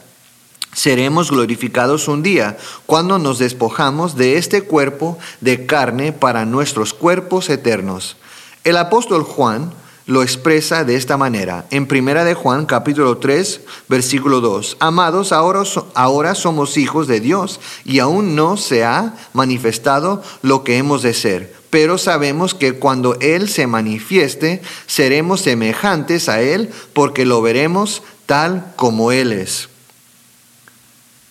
seremos 0.74 1.32
glorificados 1.32 2.08
un 2.08 2.24
día 2.24 2.58
cuando 2.86 3.20
nos 3.20 3.40
despojamos 3.40 4.16
de 4.16 4.38
este 4.38 4.62
cuerpo 4.62 5.18
de 5.42 5.66
carne 5.66 6.14
para 6.14 6.46
nuestros 6.46 6.94
cuerpos 6.94 7.50
eternos. 7.50 8.18
El 8.64 8.78
apóstol 8.78 9.24
Juan 9.24 9.74
lo 10.06 10.24
expresa 10.24 10.84
de 10.84 10.96
esta 10.96 11.18
manera 11.18 11.66
en 11.72 11.88
Primera 11.88 12.24
de 12.24 12.34
Juan 12.34 12.66
capítulo 12.66 13.18
3 13.18 13.62
versículo 13.88 14.42
2. 14.42 14.78
Amados, 14.80 15.32
ahora, 15.32 15.64
ahora 15.94 16.36
somos 16.36 16.78
hijos 16.78 17.08
de 17.08 17.20
Dios 17.20 17.60
y 17.86 18.00
aún 18.00 18.36
no 18.36 18.58
se 18.58 18.84
ha 18.84 19.16
manifestado 19.34 20.22
lo 20.42 20.64
que 20.64 20.78
hemos 20.78 21.02
de 21.02 21.14
ser, 21.14 21.54
pero 21.70 21.98
sabemos 21.98 22.54
que 22.54 22.74
cuando 22.74 23.18
Él 23.20 23.50
se 23.50 23.68
manifieste 23.68 24.62
seremos 24.86 25.42
semejantes 25.42 26.30
a 26.30 26.42
Él 26.42 26.70
porque 26.94 27.26
lo 27.26 27.42
veremos 27.42 28.04
tal 28.26 28.74
como 28.76 29.12
Él 29.12 29.32
es. 29.32 29.71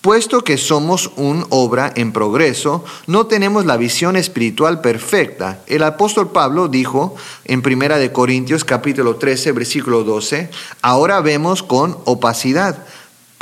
Puesto 0.00 0.44
que 0.44 0.56
somos 0.56 1.10
un 1.16 1.44
obra 1.50 1.92
en 1.94 2.12
progreso, 2.12 2.82
no 3.06 3.26
tenemos 3.26 3.66
la 3.66 3.76
visión 3.76 4.16
espiritual 4.16 4.80
perfecta. 4.80 5.60
El 5.66 5.82
apóstol 5.82 6.30
Pablo 6.30 6.68
dijo 6.68 7.16
en 7.44 7.62
1 7.62 7.98
de 7.98 8.10
Corintios 8.10 8.64
capítulo 8.64 9.16
13 9.16 9.52
versículo 9.52 10.02
12, 10.02 10.48
ahora 10.80 11.20
vemos 11.20 11.62
con 11.62 11.98
opacidad, 12.06 12.82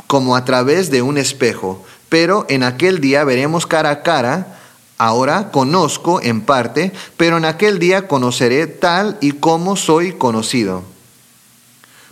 como 0.09 0.35
a 0.35 0.45
través 0.45 0.91
de 0.91 1.01
un 1.01 1.17
espejo, 1.17 1.85
pero 2.09 2.45
en 2.49 2.65
aquel 2.65 3.01
día 3.01 3.23
veremos 3.23 3.65
cara 3.67 3.91
a 3.91 4.03
cara. 4.03 4.59
Ahora 5.01 5.53
conozco 5.53 6.21
en 6.21 6.41
parte, 6.41 6.91
pero 7.17 7.37
en 7.37 7.45
aquel 7.45 7.79
día 7.79 8.09
conoceré 8.09 8.67
tal 8.67 9.17
y 9.21 9.31
como 9.31 9.77
soy 9.77 10.11
conocido. 10.11 10.83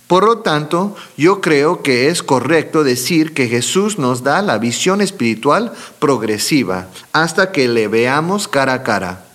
Por 0.07 0.25
lo 0.25 0.39
tanto, 0.39 0.95
yo 1.17 1.41
creo 1.41 1.83
que 1.83 2.09
es 2.09 2.23
correcto 2.23 2.85
decir 2.85 3.35
que 3.35 3.49
Jesús 3.49 3.99
nos 3.99 4.23
da 4.23 4.41
la 4.41 4.59
visión 4.59 5.01
espiritual 5.01 5.73
progresiva 5.99 6.89
hasta 7.13 7.51
que 7.51 7.67
le 7.67 7.89
veamos 7.89 8.47
cara 8.47 8.75
a 8.75 8.83
cara. 8.85 9.27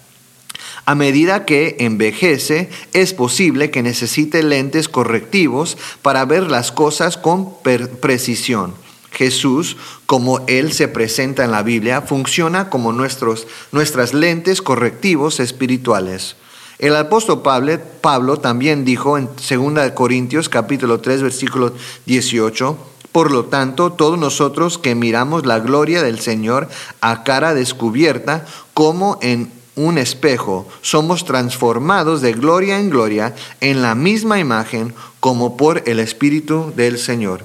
A 0.86 0.96
medida 0.96 1.46
que 1.46 1.76
envejece, 1.80 2.70
es 2.94 3.14
posible 3.14 3.70
que 3.70 3.84
necesite 3.84 4.44
lentes 4.44 4.88
correctivos 4.88 5.78
para 6.02 6.26
ver 6.26 6.50
las 6.50 6.72
cosas 6.72 7.18
con 7.18 7.54
precisión. 7.62 8.74
Jesús, 9.12 9.76
como 10.06 10.40
Él 10.48 10.72
se 10.72 10.88
presenta 10.88 11.44
en 11.44 11.52
la 11.52 11.64
Biblia, 11.64 12.02
funciona 12.02 12.70
como 12.70 12.94
nuestros, 12.94 13.46
nuestras 13.72 14.14
lentes 14.14 14.62
correctivos 14.62 15.40
espirituales. 15.42 16.38
El 16.82 16.96
apóstol 16.96 17.44
Pablo, 17.44 18.38
también 18.38 18.84
dijo 18.86 19.16
en 19.16 19.28
2 19.28 19.92
Corintios 19.92 20.50
capítulo 20.50 21.00
3 21.00 21.22
versículo 21.22 21.76
18, 22.08 22.76
por 23.12 23.30
lo 23.30 23.46
tanto, 23.46 23.92
todos 23.92 24.18
nosotros 24.18 24.80
que 24.80 24.96
miramos 24.96 25.46
la 25.46 25.60
gloria 25.60 26.02
del 26.02 26.20
Señor 26.20 26.70
a 27.00 27.24
cara 27.24 27.54
descubierta 27.54 28.48
como 28.74 29.20
en 29.22 29.52
un 29.76 30.00
espejo, 30.00 30.68
somos 30.82 31.24
transformados 31.24 32.22
de 32.22 32.34
gloria 32.34 32.80
en 32.80 32.90
gloria 32.90 33.36
en 33.60 33.84
la 33.84 33.94
misma 33.94 34.40
imagen 34.40 34.96
como 35.20 35.58
por 35.58 35.84
el 35.86 36.00
Espíritu 36.00 36.74
del 36.76 36.98
Señor. 36.98 37.44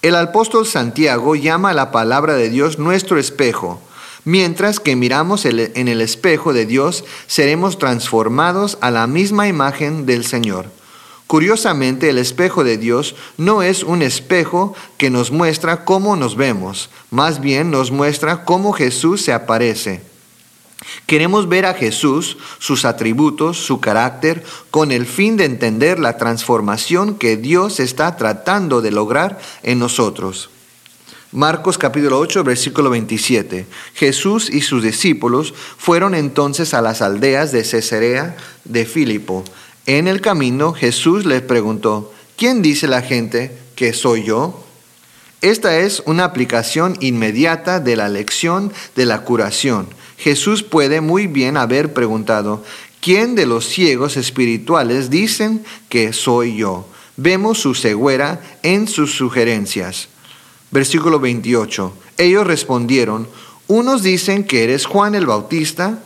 El 0.00 0.16
apóstol 0.16 0.66
Santiago 0.66 1.34
llama 1.34 1.70
a 1.70 1.74
la 1.74 1.90
palabra 1.90 2.32
de 2.32 2.48
Dios 2.48 2.78
nuestro 2.78 3.18
espejo 3.18 3.82
Mientras 4.26 4.80
que 4.80 4.96
miramos 4.96 5.44
en 5.44 5.86
el 5.86 6.00
espejo 6.00 6.52
de 6.52 6.66
Dios, 6.66 7.04
seremos 7.28 7.78
transformados 7.78 8.76
a 8.80 8.90
la 8.90 9.06
misma 9.06 9.46
imagen 9.46 10.04
del 10.04 10.24
Señor. 10.26 10.66
Curiosamente, 11.28 12.10
el 12.10 12.18
espejo 12.18 12.64
de 12.64 12.76
Dios 12.76 13.14
no 13.36 13.62
es 13.62 13.84
un 13.84 14.02
espejo 14.02 14.74
que 14.98 15.10
nos 15.10 15.30
muestra 15.30 15.84
cómo 15.84 16.16
nos 16.16 16.34
vemos, 16.34 16.90
más 17.12 17.40
bien 17.40 17.70
nos 17.70 17.92
muestra 17.92 18.44
cómo 18.44 18.72
Jesús 18.72 19.22
se 19.22 19.32
aparece. 19.32 20.02
Queremos 21.06 21.48
ver 21.48 21.64
a 21.64 21.74
Jesús, 21.74 22.36
sus 22.58 22.84
atributos, 22.84 23.58
su 23.58 23.78
carácter, 23.78 24.42
con 24.72 24.90
el 24.90 25.06
fin 25.06 25.36
de 25.36 25.44
entender 25.44 26.00
la 26.00 26.16
transformación 26.16 27.14
que 27.14 27.36
Dios 27.36 27.78
está 27.78 28.16
tratando 28.16 28.80
de 28.82 28.90
lograr 28.90 29.38
en 29.62 29.78
nosotros. 29.78 30.50
Marcos 31.32 31.76
capítulo 31.76 32.20
8, 32.20 32.44
versículo 32.44 32.88
27. 32.90 33.66
Jesús 33.94 34.48
y 34.48 34.60
sus 34.60 34.84
discípulos 34.84 35.54
fueron 35.76 36.14
entonces 36.14 36.72
a 36.72 36.80
las 36.80 37.02
aldeas 37.02 37.50
de 37.50 37.64
Cesarea 37.64 38.36
de 38.64 38.86
Filipo. 38.86 39.42
En 39.86 40.06
el 40.06 40.20
camino 40.20 40.72
Jesús 40.72 41.26
les 41.26 41.42
preguntó, 41.42 42.14
¿quién 42.36 42.62
dice 42.62 42.86
la 42.86 43.02
gente 43.02 43.58
que 43.74 43.92
soy 43.92 44.22
yo? 44.22 44.64
Esta 45.40 45.78
es 45.80 46.00
una 46.06 46.24
aplicación 46.24 46.96
inmediata 47.00 47.80
de 47.80 47.96
la 47.96 48.08
lección 48.08 48.72
de 48.94 49.04
la 49.04 49.22
curación. 49.22 49.88
Jesús 50.16 50.62
puede 50.62 51.00
muy 51.00 51.26
bien 51.26 51.56
haber 51.56 51.92
preguntado, 51.92 52.64
¿quién 53.00 53.34
de 53.34 53.46
los 53.46 53.66
ciegos 53.66 54.16
espirituales 54.16 55.10
dicen 55.10 55.64
que 55.88 56.12
soy 56.12 56.56
yo? 56.56 56.86
Vemos 57.16 57.58
su 57.58 57.74
ceguera 57.74 58.40
en 58.62 58.86
sus 58.86 59.16
sugerencias. 59.16 60.08
Versículo 60.76 61.18
28. 61.20 61.90
Ellos 62.18 62.46
respondieron, 62.46 63.26
unos 63.66 64.02
dicen 64.02 64.44
que 64.44 64.62
eres 64.62 64.84
Juan 64.84 65.14
el 65.14 65.24
Bautista, 65.24 66.00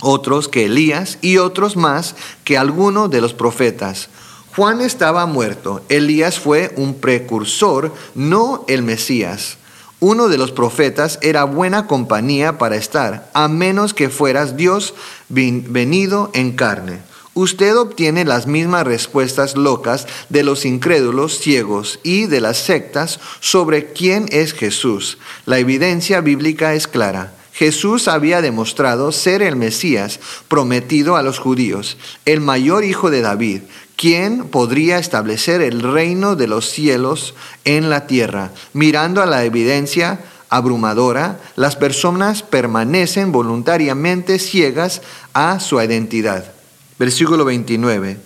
otros 0.00 0.48
que 0.48 0.64
Elías 0.64 1.18
y 1.20 1.36
otros 1.36 1.76
más 1.76 2.16
que 2.42 2.56
alguno 2.56 3.08
de 3.08 3.20
los 3.20 3.34
profetas. 3.34 4.08
Juan 4.56 4.80
estaba 4.80 5.26
muerto, 5.26 5.82
Elías 5.90 6.40
fue 6.40 6.72
un 6.78 6.94
precursor, 6.94 7.92
no 8.14 8.64
el 8.68 8.82
Mesías. 8.82 9.58
Uno 10.00 10.28
de 10.28 10.38
los 10.38 10.50
profetas 10.50 11.18
era 11.20 11.44
buena 11.44 11.86
compañía 11.86 12.56
para 12.56 12.76
estar, 12.76 13.28
a 13.34 13.48
menos 13.48 13.92
que 13.92 14.08
fueras 14.08 14.56
Dios 14.56 14.94
venido 15.28 16.30
en 16.32 16.52
carne 16.52 17.09
usted 17.34 17.76
obtiene 17.76 18.24
las 18.24 18.46
mismas 18.46 18.84
respuestas 18.86 19.56
locas 19.56 20.06
de 20.28 20.42
los 20.42 20.64
incrédulos 20.64 21.38
ciegos 21.38 22.00
y 22.02 22.26
de 22.26 22.40
las 22.40 22.58
sectas 22.58 23.20
sobre 23.40 23.92
quién 23.92 24.26
es 24.30 24.52
Jesús. 24.52 25.18
La 25.46 25.58
evidencia 25.58 26.20
bíblica 26.20 26.74
es 26.74 26.88
clara. 26.88 27.34
Jesús 27.52 28.08
había 28.08 28.40
demostrado 28.40 29.12
ser 29.12 29.42
el 29.42 29.54
Mesías 29.54 30.18
prometido 30.48 31.16
a 31.16 31.22
los 31.22 31.38
judíos, 31.38 31.98
el 32.24 32.40
mayor 32.40 32.84
hijo 32.84 33.10
de 33.10 33.20
David, 33.20 33.62
quien 33.96 34.48
podría 34.48 34.98
establecer 34.98 35.60
el 35.60 35.82
reino 35.82 36.36
de 36.36 36.46
los 36.46 36.70
cielos 36.70 37.34
en 37.66 37.90
la 37.90 38.06
tierra. 38.06 38.50
Mirando 38.72 39.22
a 39.22 39.26
la 39.26 39.44
evidencia 39.44 40.20
abrumadora, 40.48 41.38
las 41.54 41.76
personas 41.76 42.42
permanecen 42.42 43.30
voluntariamente 43.30 44.38
ciegas 44.38 45.02
a 45.34 45.60
su 45.60 45.80
identidad 45.82 46.59
versículo 47.00 47.46
29. 47.46 48.18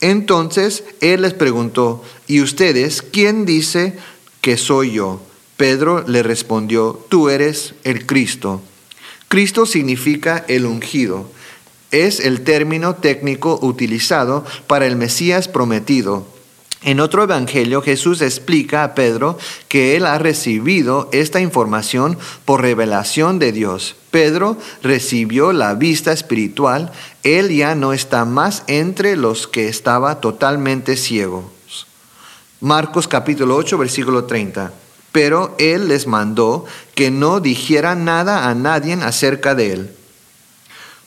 Entonces 0.00 0.84
él 1.00 1.22
les 1.22 1.34
preguntó, 1.34 2.04
¿y 2.28 2.40
ustedes 2.40 3.02
quién 3.02 3.44
dice 3.44 3.98
que 4.40 4.56
soy 4.56 4.92
yo? 4.92 5.20
Pedro 5.56 6.04
le 6.06 6.22
respondió, 6.22 7.04
tú 7.08 7.28
eres 7.28 7.74
el 7.82 8.06
Cristo. 8.06 8.62
Cristo 9.26 9.66
significa 9.66 10.44
el 10.46 10.64
ungido. 10.64 11.28
Es 11.90 12.20
el 12.20 12.42
término 12.42 12.94
técnico 12.94 13.58
utilizado 13.60 14.44
para 14.68 14.86
el 14.86 14.94
Mesías 14.94 15.48
prometido 15.48 16.24
en 16.82 17.00
otro 17.00 17.24
evangelio 17.24 17.82
Jesús 17.82 18.22
explica 18.22 18.84
a 18.84 18.94
Pedro 18.94 19.36
que 19.68 19.96
él 19.96 20.06
ha 20.06 20.18
recibido 20.18 21.08
esta 21.12 21.40
información 21.40 22.16
por 22.44 22.62
revelación 22.62 23.40
de 23.40 23.50
Dios. 23.50 23.96
Pedro 24.10 24.56
recibió 24.82 25.52
la 25.52 25.74
vista 25.74 26.12
espiritual, 26.12 26.92
él 27.22 27.54
ya 27.54 27.74
no 27.74 27.92
está 27.92 28.24
más 28.24 28.62
entre 28.66 29.16
los 29.16 29.46
que 29.46 29.68
estaba 29.68 30.20
totalmente 30.20 30.96
ciegos. 30.96 31.44
Marcos 32.60 33.06
capítulo 33.06 33.56
8 33.56 33.78
versículo 33.78 34.24
30. 34.24 34.72
Pero 35.12 35.54
él 35.58 35.88
les 35.88 36.06
mandó 36.06 36.64
que 36.94 37.10
no 37.10 37.40
dijera 37.40 37.94
nada 37.94 38.48
a 38.48 38.54
nadie 38.54 38.94
acerca 38.94 39.54
de 39.54 39.72
él. 39.72 39.90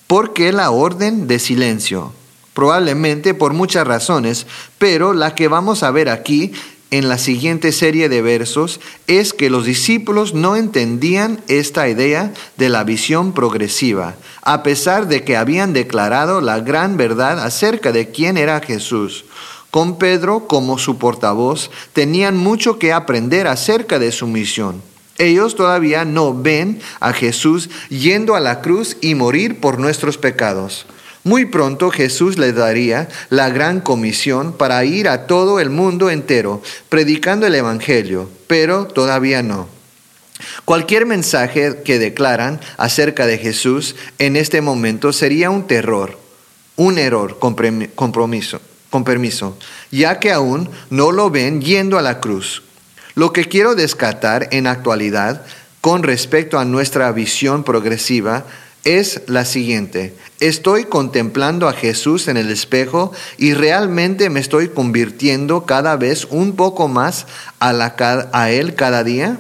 Porque 0.07 0.51
la 0.51 0.71
orden 0.71 1.27
de 1.27 1.39
silencio 1.39 2.13
probablemente 2.53 3.33
por 3.33 3.53
muchas 3.53 3.87
razones, 3.87 4.45
pero 4.77 5.13
la 5.13 5.35
que 5.35 5.47
vamos 5.47 5.83
a 5.83 5.91
ver 5.91 6.09
aquí 6.09 6.51
en 6.91 7.07
la 7.07 7.17
siguiente 7.17 7.71
serie 7.71 8.09
de 8.09 8.21
versos 8.21 8.81
es 9.07 9.31
que 9.31 9.49
los 9.49 9.65
discípulos 9.65 10.33
no 10.33 10.57
entendían 10.57 11.39
esta 11.47 11.87
idea 11.87 12.33
de 12.57 12.67
la 12.67 12.83
visión 12.83 13.31
progresiva, 13.31 14.15
a 14.41 14.61
pesar 14.61 15.07
de 15.07 15.23
que 15.23 15.37
habían 15.37 15.71
declarado 15.71 16.41
la 16.41 16.59
gran 16.59 16.97
verdad 16.97 17.39
acerca 17.39 17.93
de 17.93 18.11
quién 18.11 18.37
era 18.37 18.59
Jesús. 18.59 19.23
Con 19.71 19.97
Pedro 19.97 20.47
como 20.47 20.77
su 20.77 20.97
portavoz 20.97 21.71
tenían 21.93 22.35
mucho 22.35 22.77
que 22.77 22.91
aprender 22.91 23.47
acerca 23.47 23.97
de 23.97 24.11
su 24.11 24.27
misión. 24.27 24.81
Ellos 25.17 25.55
todavía 25.55 26.03
no 26.03 26.33
ven 26.33 26.81
a 26.99 27.13
Jesús 27.13 27.69
yendo 27.87 28.35
a 28.35 28.41
la 28.41 28.59
cruz 28.59 28.97
y 28.99 29.15
morir 29.15 29.61
por 29.61 29.79
nuestros 29.79 30.17
pecados. 30.17 30.85
Muy 31.23 31.45
pronto 31.45 31.91
Jesús 31.91 32.37
le 32.37 32.51
daría 32.51 33.07
la 33.29 33.49
gran 33.49 33.79
comisión 33.79 34.53
para 34.53 34.83
ir 34.85 35.07
a 35.07 35.27
todo 35.27 35.59
el 35.59 35.69
mundo 35.69 36.09
entero 36.09 36.63
predicando 36.89 37.45
el 37.45 37.53
Evangelio, 37.53 38.29
pero 38.47 38.85
todavía 38.87 39.43
no. 39.43 39.67
Cualquier 40.65 41.05
mensaje 41.05 41.81
que 41.85 41.99
declaran 41.99 42.59
acerca 42.77 43.27
de 43.27 43.37
Jesús 43.37 43.95
en 44.17 44.35
este 44.35 44.61
momento 44.61 45.13
sería 45.13 45.51
un 45.51 45.67
terror, 45.67 46.17
un 46.75 46.97
error, 46.97 47.37
compromiso, 47.37 48.59
con 48.89 49.03
permiso, 49.03 49.57
ya 49.91 50.19
que 50.19 50.31
aún 50.31 50.69
no 50.89 51.11
lo 51.11 51.29
ven 51.29 51.61
yendo 51.61 51.99
a 51.99 52.01
la 52.01 52.19
cruz. 52.19 52.63
Lo 53.13 53.31
que 53.31 53.45
quiero 53.45 53.75
descartar 53.75 54.47
en 54.51 54.65
actualidad 54.65 55.45
con 55.81 56.01
respecto 56.01 56.57
a 56.57 56.65
nuestra 56.65 57.11
visión 57.11 57.63
progresiva 57.63 58.45
es 58.83 59.21
la 59.27 59.45
siguiente. 59.45 60.15
Estoy 60.39 60.85
contemplando 60.85 61.67
a 61.67 61.73
Jesús 61.73 62.27
en 62.27 62.37
el 62.37 62.49
espejo 62.49 63.11
y 63.37 63.53
realmente 63.53 64.29
me 64.29 64.39
estoy 64.39 64.69
convirtiendo 64.69 65.65
cada 65.65 65.97
vez 65.97 66.27
un 66.29 66.55
poco 66.55 66.87
más 66.87 67.27
a, 67.59 68.49
Él 68.49 68.75
cada 68.75 69.03
día. 69.03 69.37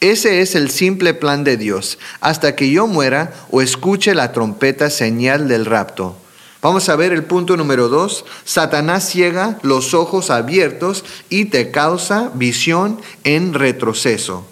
Ese 0.00 0.40
es 0.40 0.54
el 0.54 0.70
simple 0.70 1.14
plan 1.14 1.44
de 1.44 1.56
Dios, 1.56 1.98
hasta 2.20 2.56
que 2.56 2.70
yo 2.70 2.86
muera 2.86 3.32
o 3.50 3.62
escuche 3.62 4.14
la 4.14 4.32
trompeta 4.32 4.90
señal 4.90 5.48
del 5.48 5.66
rapto. 5.66 6.16
Vamos 6.60 6.88
a 6.88 6.96
ver 6.96 7.12
el 7.12 7.24
punto 7.24 7.56
número 7.56 7.88
dos. 7.88 8.24
Satanás 8.44 9.08
ciega 9.08 9.58
los 9.62 9.94
ojos 9.94 10.30
abiertos 10.30 11.04
y 11.28 11.44
te 11.46 11.70
causa 11.70 12.30
visión 12.34 13.00
en 13.22 13.54
retroceso. 13.54 14.46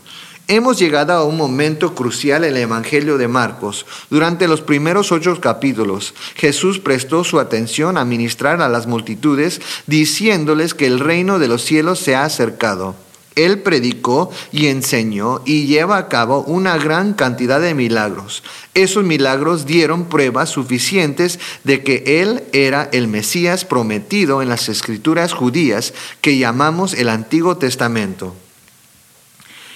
Hemos 0.49 0.79
llegado 0.79 1.13
a 1.13 1.25
un 1.25 1.37
momento 1.37 1.95
crucial 1.95 2.45
en 2.45 2.57
el 2.57 2.63
Evangelio 2.63 3.17
de 3.17 3.29
Marcos. 3.29 3.87
Durante 4.11 4.49
los 4.49 4.61
primeros 4.61 5.13
ocho 5.13 5.41
capítulos, 5.41 6.15
Jesús 6.35 6.81
prestó 6.81 7.23
su 7.23 7.39
atención 7.39 7.97
a 7.97 8.05
ministrar 8.05 8.61
a 8.61 8.69
las 8.69 8.87
multitudes, 8.87 9.61
diciéndoles 9.87 10.75
que 10.75 10.87
el 10.87 10.99
reino 10.99 11.39
de 11.39 11.49
los 11.49 11.63
cielos 11.63 12.01
se 12.01 12.17
ha 12.17 12.25
acercado. 12.25 12.97
Él 13.35 13.61
predicó 13.61 14.31
y 14.51 14.67
enseñó 14.67 15.41
y 15.47 15.67
lleva 15.67 15.97
a 15.97 16.09
cabo 16.09 16.43
una 16.43 16.77
gran 16.77 17.15
cantidad 17.15 17.61
de 17.61 17.75
milagros. 17.75 18.43
Esos 18.75 19.05
milagros 19.05 19.65
dieron 19.65 20.05
pruebas 20.07 20.51
suficientes 20.51 21.39
de 21.65 21.83
que 21.83 22.21
Él 22.21 22.45
era 22.53 22.91
el 22.93 23.09
Mesías 23.09 23.65
prometido 23.65 24.43
en 24.43 24.49
las 24.51 24.69
escrituras 24.69 25.33
judías 25.33 25.95
que 26.21 26.37
llamamos 26.37 26.93
el 26.95 27.09
Antiguo 27.09 27.57
Testamento. 27.57 28.35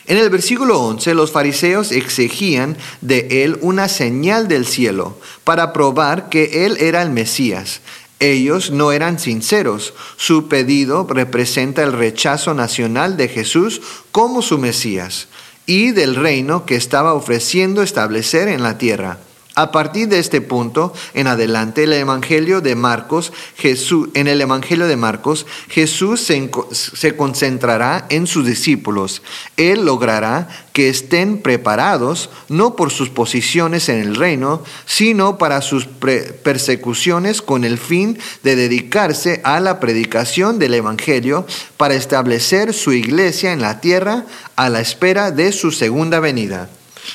En 0.09 0.19
el 0.19 0.31
versículo 0.31 0.81
11 0.81 1.15
los 1.15 1.33
fariseos 1.33 1.91
exigían 1.91 2.77
de 3.01 3.45
él 3.45 3.59
una 3.61 3.89
señal 3.89 4.47
del 4.47 4.67
cielo 4.67 5.19
para 5.43 5.73
probar 5.73 6.29
que 6.29 6.65
él 6.65 6.77
era 6.79 7.03
el 7.03 7.11
Mesías. 7.11 7.81
Ellos 8.21 8.71
no 8.71 8.93
eran 8.93 9.19
sinceros. 9.19 9.95
Su 10.17 10.49
pedido 10.49 11.07
representa 11.09 11.83
el 11.83 11.93
rechazo 11.93 12.55
nacional 12.55 13.17
de 13.17 13.29
Jesús 13.29 13.83
como 14.13 14.43
su 14.43 14.59
Mesías 14.59 15.29
y 15.67 15.91
del 15.91 16.15
reino 16.15 16.65
que 16.65 16.77
estaba 16.77 17.13
ofreciendo 17.13 17.83
establecer 17.83 18.47
en 18.47 18.63
la 18.63 18.79
tierra. 18.79 19.19
A 19.59 19.73
partir 19.73 20.09
de 20.09 20.19
este 20.19 20.43
punto 20.43 20.93
en 21.15 21.29
adelante, 21.29 21.85
el 21.85 21.95
Evangelio 21.95 22.61
de 22.61 22.75
Marcos, 22.75 23.33
Jesús, 23.57 24.11
en 24.13 24.29
el 24.29 24.43
Evangelio 24.43 24.87
de 24.87 24.97
Marcos, 24.97 25.47
Jesús 25.71 26.21
se, 26.21 26.51
se, 26.73 27.17
concentrará 27.17 28.05
en 28.11 28.27
sus 28.27 28.45
discípulos. 28.45 29.23
Él 29.57 29.87
logrará 29.87 30.47
que 30.75 30.91
estén 30.91 31.41
preparados 31.41 32.29
no 32.51 32.77
por 32.77 32.91
sus 32.91 33.09
posiciones 33.09 33.89
en 33.89 33.97
el 33.97 34.17
reino, 34.17 34.63
sino 34.85 35.39
para 35.39 35.63
sus 35.63 35.87
persecuciones 35.87 37.41
con 37.41 37.65
el 37.65 37.79
fin 37.79 38.19
de 38.43 38.57
dedicarse 38.57 39.41
a 39.43 39.59
la 39.61 39.81
predicación 39.81 40.59
del 40.59 40.75
Evangelio 40.75 41.47
para 41.79 41.95
establecer 41.95 42.75
su 42.75 42.93
iglesia 42.93 43.55
en 43.55 43.63
la 43.63 43.81
tierra 43.81 44.27
a 44.55 44.69
la 44.69 44.81
espera 44.81 45.31
de 45.31 45.51
su 45.53 45.73
segunda 45.73 46.21
venida. 46.21 46.69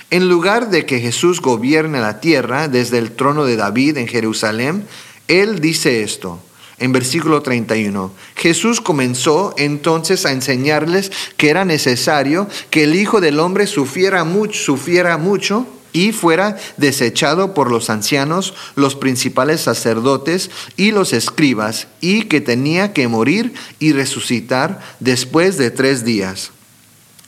En 0.10 0.30
lugar 0.30 0.70
de 0.70 0.86
que 0.86 1.00
Jesús 1.00 1.42
gobierne 1.42 2.00
la 2.00 2.20
tierra 2.20 2.68
desde 2.68 2.98
el 2.98 3.12
trono 3.12 3.46
de 3.46 3.56
David 3.56 3.98
en 3.98 4.08
Jerusalén, 4.08 4.86
Él 5.28 5.60
dice 5.60 6.04
esto. 6.04 6.40
En 6.80 6.92
versículo 6.92 7.44
31, 7.44 8.12
Jesús 8.36 8.82
comenzó 8.82 9.54
entonces 9.58 10.26
a 10.26 10.32
enseñarles 10.32 11.12
que 11.38 11.52
era 11.52 11.64
necesario 11.64 12.48
que 12.72 12.86
el 12.86 12.96
Hijo 12.96 13.22
del 13.22 13.40
Hombre 13.40 13.68
sufriera 13.68 14.24
mucho, 14.24 14.60
sufriera 14.60 15.18
mucho 15.18 15.68
y 15.94 16.12
fuera 16.12 16.58
desechado 16.78 17.54
por 17.54 17.70
los 17.70 17.90
ancianos, 17.90 18.54
los 18.76 18.96
principales 18.96 19.62
sacerdotes 19.62 20.50
y 20.78 20.92
los 20.92 21.14
escribas, 21.14 21.88
y 22.00 22.24
que 22.24 22.42
tenía 22.42 22.94
que 22.94 23.08
morir 23.08 23.54
y 23.80 23.94
resucitar 23.94 24.80
después 25.00 25.58
de 25.58 25.72
tres 25.72 26.04
días. 26.04 26.52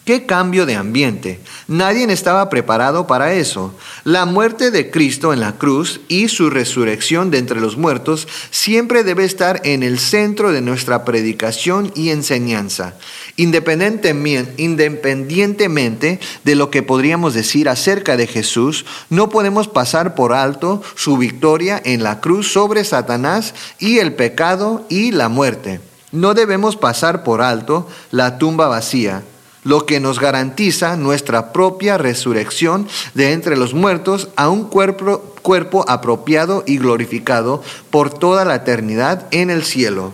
Qué 0.05 0.25
cambio 0.25 0.65
de 0.65 0.75
ambiente. 0.75 1.39
Nadie 1.69 2.11
estaba 2.11 2.49
preparado 2.49 3.07
para 3.07 3.35
eso. 3.35 3.73
La 4.03 4.25
muerte 4.25 4.69
de 4.69 4.91
Cristo 4.91 5.31
en 5.31 5.39
la 5.39 5.53
cruz 5.53 6.01
y 6.09 6.27
su 6.27 6.49
resurrección 6.49 7.31
de 7.31 7.37
entre 7.37 7.61
los 7.61 7.77
muertos 7.77 8.27
siempre 8.51 9.05
debe 9.05 9.23
estar 9.23 9.61
en 9.63 9.81
el 9.81 9.99
centro 9.99 10.51
de 10.51 10.59
nuestra 10.59 11.05
predicación 11.05 11.93
y 11.95 12.09
enseñanza. 12.09 12.95
Independientemente 13.37 16.19
de 16.43 16.55
lo 16.55 16.69
que 16.69 16.83
podríamos 16.83 17.33
decir 17.33 17.69
acerca 17.69 18.17
de 18.17 18.27
Jesús, 18.27 18.85
no 19.09 19.29
podemos 19.29 19.69
pasar 19.69 20.15
por 20.15 20.33
alto 20.33 20.83
su 20.95 21.17
victoria 21.17 21.81
en 21.85 22.03
la 22.03 22.19
cruz 22.19 22.51
sobre 22.51 22.83
Satanás 22.83 23.53
y 23.79 23.99
el 23.99 24.15
pecado 24.15 24.85
y 24.89 25.11
la 25.11 25.29
muerte. 25.29 25.79
No 26.11 26.33
debemos 26.33 26.75
pasar 26.75 27.23
por 27.23 27.41
alto 27.41 27.87
la 28.11 28.37
tumba 28.37 28.67
vacía 28.67 29.23
lo 29.63 29.85
que 29.85 29.99
nos 29.99 30.19
garantiza 30.19 30.97
nuestra 30.97 31.53
propia 31.53 31.97
resurrección 31.97 32.87
de 33.13 33.33
entre 33.33 33.55
los 33.55 33.73
muertos 33.73 34.29
a 34.35 34.49
un 34.49 34.65
cuerpo, 34.65 35.19
cuerpo 35.41 35.85
apropiado 35.87 36.63
y 36.65 36.77
glorificado 36.77 37.63
por 37.89 38.09
toda 38.09 38.45
la 38.45 38.55
eternidad 38.55 39.27
en 39.31 39.49
el 39.49 39.63
cielo. 39.63 40.13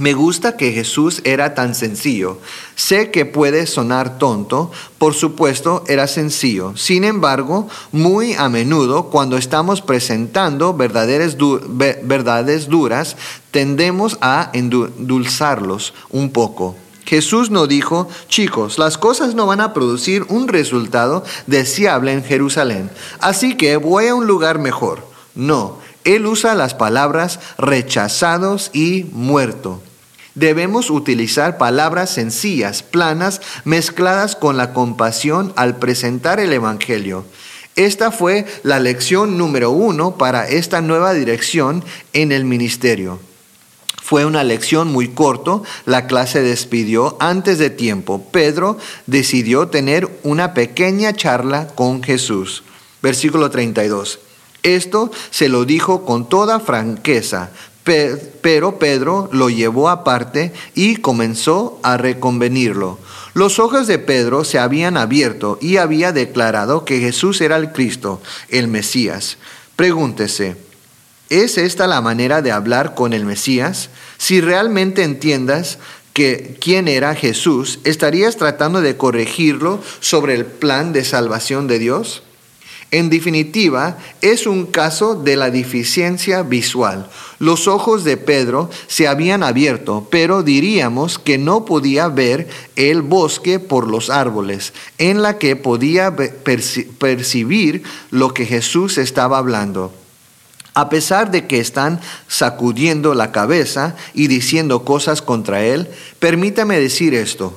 Me 0.00 0.14
gusta 0.14 0.56
que 0.56 0.72
Jesús 0.72 1.20
era 1.24 1.54
tan 1.54 1.74
sencillo. 1.74 2.38
Sé 2.74 3.10
que 3.10 3.26
puede 3.26 3.66
sonar 3.66 4.16
tonto, 4.16 4.70
por 4.96 5.12
supuesto 5.12 5.84
era 5.88 6.06
sencillo. 6.06 6.74
Sin 6.74 7.04
embargo, 7.04 7.68
muy 7.92 8.32
a 8.32 8.48
menudo 8.48 9.10
cuando 9.10 9.36
estamos 9.36 9.82
presentando 9.82 10.72
verdades 10.72 11.36
duras, 12.68 13.16
tendemos 13.50 14.16
a 14.22 14.48
endulzarlos 14.54 15.92
un 16.08 16.30
poco. 16.30 16.76
Jesús 17.04 17.50
no 17.50 17.66
dijo, 17.66 18.08
chicos, 18.28 18.78
las 18.78 18.98
cosas 18.98 19.34
no 19.34 19.46
van 19.46 19.60
a 19.60 19.72
producir 19.72 20.24
un 20.28 20.48
resultado 20.48 21.24
deseable 21.46 22.12
en 22.12 22.24
Jerusalén, 22.24 22.90
así 23.20 23.56
que 23.56 23.76
voy 23.76 24.06
a 24.06 24.14
un 24.14 24.26
lugar 24.26 24.58
mejor. 24.58 25.06
No, 25.34 25.78
Él 26.04 26.26
usa 26.26 26.54
las 26.54 26.74
palabras 26.74 27.40
rechazados 27.58 28.70
y 28.72 29.06
muerto. 29.12 29.80
Debemos 30.34 30.90
utilizar 30.90 31.58
palabras 31.58 32.10
sencillas, 32.10 32.82
planas, 32.82 33.40
mezcladas 33.64 34.36
con 34.36 34.56
la 34.56 34.72
compasión 34.72 35.52
al 35.56 35.76
presentar 35.78 36.38
el 36.38 36.52
Evangelio. 36.52 37.24
Esta 37.76 38.10
fue 38.10 38.46
la 38.62 38.78
lección 38.78 39.38
número 39.38 39.70
uno 39.70 40.16
para 40.16 40.48
esta 40.48 40.80
nueva 40.80 41.14
dirección 41.14 41.84
en 42.12 42.32
el 42.32 42.44
ministerio. 42.44 43.20
Fue 44.10 44.24
una 44.24 44.42
lección 44.42 44.88
muy 44.88 45.06
corto, 45.06 45.62
la 45.86 46.08
clase 46.08 46.42
despidió 46.42 47.16
antes 47.20 47.58
de 47.58 47.70
tiempo. 47.70 48.20
Pedro 48.32 48.76
decidió 49.06 49.68
tener 49.68 50.18
una 50.24 50.52
pequeña 50.52 51.12
charla 51.12 51.68
con 51.76 52.02
Jesús. 52.02 52.64
Versículo 53.02 53.50
32. 53.50 54.18
Esto 54.64 55.12
se 55.30 55.48
lo 55.48 55.64
dijo 55.64 56.04
con 56.04 56.28
toda 56.28 56.58
franqueza, 56.58 57.50
pero 57.84 58.80
Pedro 58.80 59.28
lo 59.30 59.48
llevó 59.48 59.88
aparte 59.88 60.52
y 60.74 60.96
comenzó 60.96 61.78
a 61.84 61.96
reconvenirlo. 61.96 62.98
Los 63.32 63.60
ojos 63.60 63.86
de 63.86 64.00
Pedro 64.00 64.42
se 64.42 64.58
habían 64.58 64.96
abierto 64.96 65.56
y 65.60 65.76
había 65.76 66.10
declarado 66.10 66.84
que 66.84 66.98
Jesús 66.98 67.40
era 67.40 67.56
el 67.56 67.70
Cristo, 67.70 68.20
el 68.48 68.66
Mesías. 68.66 69.38
Pregúntese, 69.76 70.56
¿Es 71.30 71.58
esta 71.58 71.86
la 71.86 72.00
manera 72.00 72.42
de 72.42 72.50
hablar 72.50 72.96
con 72.96 73.12
el 73.12 73.24
Mesías? 73.24 73.90
Si 74.18 74.40
realmente 74.40 75.04
entiendas 75.04 75.78
que 76.12 76.56
quién 76.60 76.88
era 76.88 77.14
Jesús, 77.14 77.78
¿estarías 77.84 78.36
tratando 78.36 78.80
de 78.80 78.96
corregirlo 78.96 79.80
sobre 80.00 80.34
el 80.34 80.44
plan 80.44 80.92
de 80.92 81.04
salvación 81.04 81.68
de 81.68 81.78
Dios? 81.78 82.24
En 82.90 83.10
definitiva, 83.10 83.96
es 84.22 84.48
un 84.48 84.66
caso 84.66 85.14
de 85.14 85.36
la 85.36 85.52
deficiencia 85.52 86.42
visual. 86.42 87.08
Los 87.38 87.68
ojos 87.68 88.02
de 88.02 88.16
Pedro 88.16 88.68
se 88.88 89.06
habían 89.06 89.44
abierto, 89.44 90.08
pero 90.10 90.42
diríamos 90.42 91.20
que 91.20 91.38
no 91.38 91.64
podía 91.64 92.08
ver 92.08 92.48
el 92.74 93.02
bosque 93.02 93.60
por 93.60 93.88
los 93.88 94.10
árboles, 94.10 94.72
en 94.98 95.22
la 95.22 95.38
que 95.38 95.54
podía 95.54 96.16
percibir 96.16 97.84
lo 98.10 98.34
que 98.34 98.46
Jesús 98.46 98.98
estaba 98.98 99.38
hablando. 99.38 99.94
A 100.80 100.88
pesar 100.88 101.30
de 101.30 101.46
que 101.46 101.60
están 101.60 102.00
sacudiendo 102.26 103.12
la 103.12 103.32
cabeza 103.32 103.96
y 104.14 104.28
diciendo 104.28 104.82
cosas 104.82 105.20
contra 105.20 105.62
Él, 105.62 105.88
permítame 106.18 106.80
decir 106.80 107.12
esto. 107.12 107.52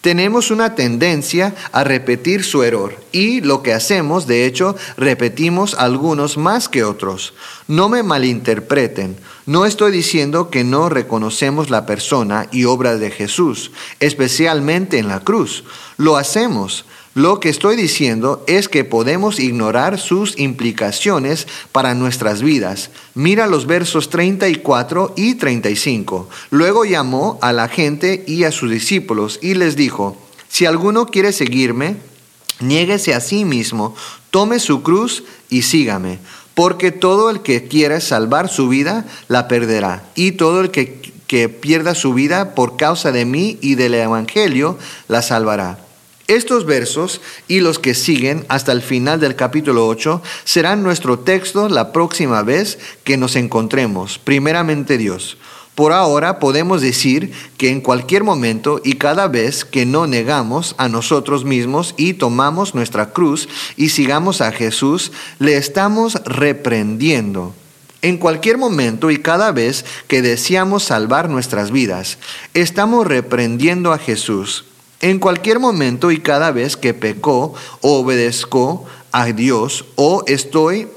Tenemos 0.00 0.50
una 0.50 0.74
tendencia 0.74 1.54
a 1.72 1.84
repetir 1.84 2.42
su 2.42 2.62
error 2.62 2.98
y 3.12 3.42
lo 3.42 3.62
que 3.62 3.74
hacemos, 3.74 4.26
de 4.26 4.46
hecho, 4.46 4.76
repetimos 4.96 5.74
algunos 5.74 6.38
más 6.38 6.70
que 6.70 6.84
otros. 6.84 7.34
No 7.68 7.90
me 7.90 8.02
malinterpreten, 8.02 9.18
no 9.44 9.66
estoy 9.66 9.92
diciendo 9.92 10.48
que 10.48 10.64
no 10.64 10.88
reconocemos 10.88 11.68
la 11.68 11.84
persona 11.84 12.48
y 12.50 12.64
obra 12.64 12.96
de 12.96 13.10
Jesús, 13.10 13.72
especialmente 14.00 14.96
en 14.96 15.08
la 15.08 15.20
cruz. 15.20 15.64
Lo 15.98 16.16
hacemos, 16.16 16.86
lo 17.14 17.40
que 17.40 17.48
estoy 17.48 17.74
diciendo 17.74 18.44
es 18.46 18.68
que 18.68 18.84
podemos 18.84 19.40
ignorar 19.40 19.98
sus 19.98 20.38
implicaciones 20.38 21.48
para 21.72 21.94
nuestras 21.94 22.40
vidas. 22.40 22.90
Mira 23.14 23.48
los 23.48 23.66
versos 23.66 24.10
34 24.10 25.14
y 25.16 25.34
35. 25.34 26.28
Luego 26.50 26.84
llamó 26.84 27.38
a 27.42 27.52
la 27.52 27.66
gente 27.66 28.24
y 28.28 28.44
a 28.44 28.52
sus 28.52 28.70
discípulos 28.70 29.40
y 29.42 29.54
les 29.54 29.74
dijo, 29.74 30.16
si 30.48 30.66
alguno 30.66 31.06
quiere 31.06 31.32
seguirme, 31.32 31.96
niéguese 32.60 33.12
a 33.14 33.20
sí 33.20 33.44
mismo, 33.44 33.96
tome 34.30 34.60
su 34.60 34.84
cruz 34.84 35.24
y 35.48 35.62
sígame, 35.62 36.20
porque 36.54 36.92
todo 36.92 37.28
el 37.30 37.40
que 37.40 37.66
quiera 37.66 38.00
salvar 38.00 38.48
su 38.48 38.68
vida 38.68 39.04
la 39.26 39.48
perderá, 39.48 40.04
y 40.14 40.32
todo 40.32 40.60
el 40.60 40.70
que, 40.70 41.00
que 41.26 41.48
pierda 41.48 41.96
su 41.96 42.14
vida 42.14 42.54
por 42.54 42.76
causa 42.76 43.10
de 43.10 43.24
mí 43.24 43.58
y 43.60 43.74
del 43.74 43.94
Evangelio 43.94 44.78
la 45.08 45.22
salvará. 45.22 45.89
Estos 46.30 46.64
versos 46.64 47.20
y 47.48 47.58
los 47.58 47.80
que 47.80 47.92
siguen 47.92 48.46
hasta 48.48 48.70
el 48.70 48.82
final 48.82 49.18
del 49.18 49.34
capítulo 49.34 49.88
8 49.88 50.22
serán 50.44 50.80
nuestro 50.84 51.18
texto 51.18 51.68
la 51.68 51.90
próxima 51.90 52.44
vez 52.44 52.78
que 53.02 53.16
nos 53.16 53.34
encontremos, 53.34 54.20
primeramente 54.20 54.96
Dios. 54.96 55.38
Por 55.74 55.92
ahora 55.92 56.38
podemos 56.38 56.82
decir 56.82 57.32
que 57.58 57.70
en 57.70 57.80
cualquier 57.80 58.22
momento 58.22 58.80
y 58.84 58.92
cada 58.92 59.26
vez 59.26 59.64
que 59.64 59.84
no 59.86 60.06
negamos 60.06 60.76
a 60.78 60.88
nosotros 60.88 61.44
mismos 61.44 61.96
y 61.96 62.14
tomamos 62.14 62.76
nuestra 62.76 63.10
cruz 63.10 63.48
y 63.76 63.88
sigamos 63.88 64.40
a 64.40 64.52
Jesús, 64.52 65.10
le 65.40 65.56
estamos 65.56 66.14
reprendiendo. 66.24 67.56
En 68.02 68.18
cualquier 68.18 68.56
momento 68.56 69.10
y 69.10 69.16
cada 69.16 69.50
vez 69.50 69.84
que 70.06 70.22
deseamos 70.22 70.84
salvar 70.84 71.28
nuestras 71.28 71.72
vidas, 71.72 72.18
estamos 72.54 73.04
reprendiendo 73.04 73.92
a 73.92 73.98
Jesús 73.98 74.66
en 75.00 75.18
cualquier 75.18 75.58
momento 75.58 76.10
y 76.10 76.20
cada 76.20 76.52
vez 76.52 76.76
que 76.76 76.94
pecó 76.94 77.54
obedezco 77.80 78.84
a 79.12 79.26
Dios 79.26 79.84
o 79.96 80.22
estoy 80.26 80.88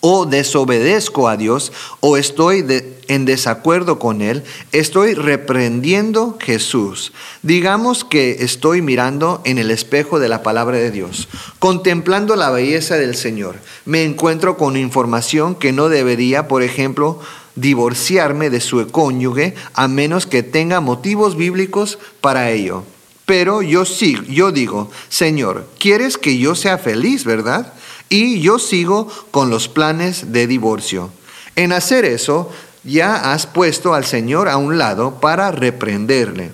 o 0.00 0.24
desobedezco 0.24 1.28
a 1.28 1.36
Dios 1.36 1.72
o 2.00 2.16
estoy 2.16 2.64
en 3.08 3.24
desacuerdo 3.26 3.98
con 3.98 4.22
Él, 4.22 4.44
estoy 4.72 5.14
reprendiendo 5.14 6.38
Jesús. 6.40 7.12
Digamos 7.42 8.04
que 8.04 8.38
estoy 8.40 8.80
mirando 8.82 9.42
en 9.44 9.58
el 9.58 9.70
espejo 9.70 10.18
de 10.18 10.28
la 10.28 10.42
palabra 10.42 10.78
de 10.78 10.90
Dios, 10.90 11.28
contemplando 11.58 12.36
la 12.36 12.50
belleza 12.50 12.96
del 12.96 13.14
Señor. 13.14 13.56
Me 13.84 14.04
encuentro 14.04 14.56
con 14.56 14.76
información 14.76 15.54
que 15.54 15.72
no 15.72 15.88
debería, 15.88 16.48
por 16.48 16.62
ejemplo, 16.62 17.20
divorciarme 17.56 18.48
de 18.48 18.60
su 18.60 18.86
cónyuge 18.88 19.54
a 19.74 19.86
menos 19.88 20.26
que 20.26 20.42
tenga 20.42 20.80
motivos 20.80 21.36
bíblicos 21.36 21.98
para 22.20 22.50
ello. 22.50 22.84
Pero 23.30 23.62
yo 23.62 23.84
sigo, 23.84 24.24
yo 24.24 24.50
digo, 24.50 24.90
Señor, 25.08 25.68
¿quieres 25.78 26.18
que 26.18 26.36
yo 26.38 26.56
sea 26.56 26.78
feliz, 26.78 27.24
verdad? 27.24 27.74
Y 28.08 28.40
yo 28.40 28.58
sigo 28.58 29.06
con 29.30 29.50
los 29.50 29.68
planes 29.68 30.32
de 30.32 30.48
divorcio. 30.48 31.12
En 31.54 31.70
hacer 31.70 32.04
eso, 32.04 32.50
ya 32.82 33.32
has 33.32 33.46
puesto 33.46 33.94
al 33.94 34.04
Señor 34.04 34.48
a 34.48 34.56
un 34.56 34.78
lado 34.78 35.20
para 35.20 35.52
reprenderle. 35.52 36.50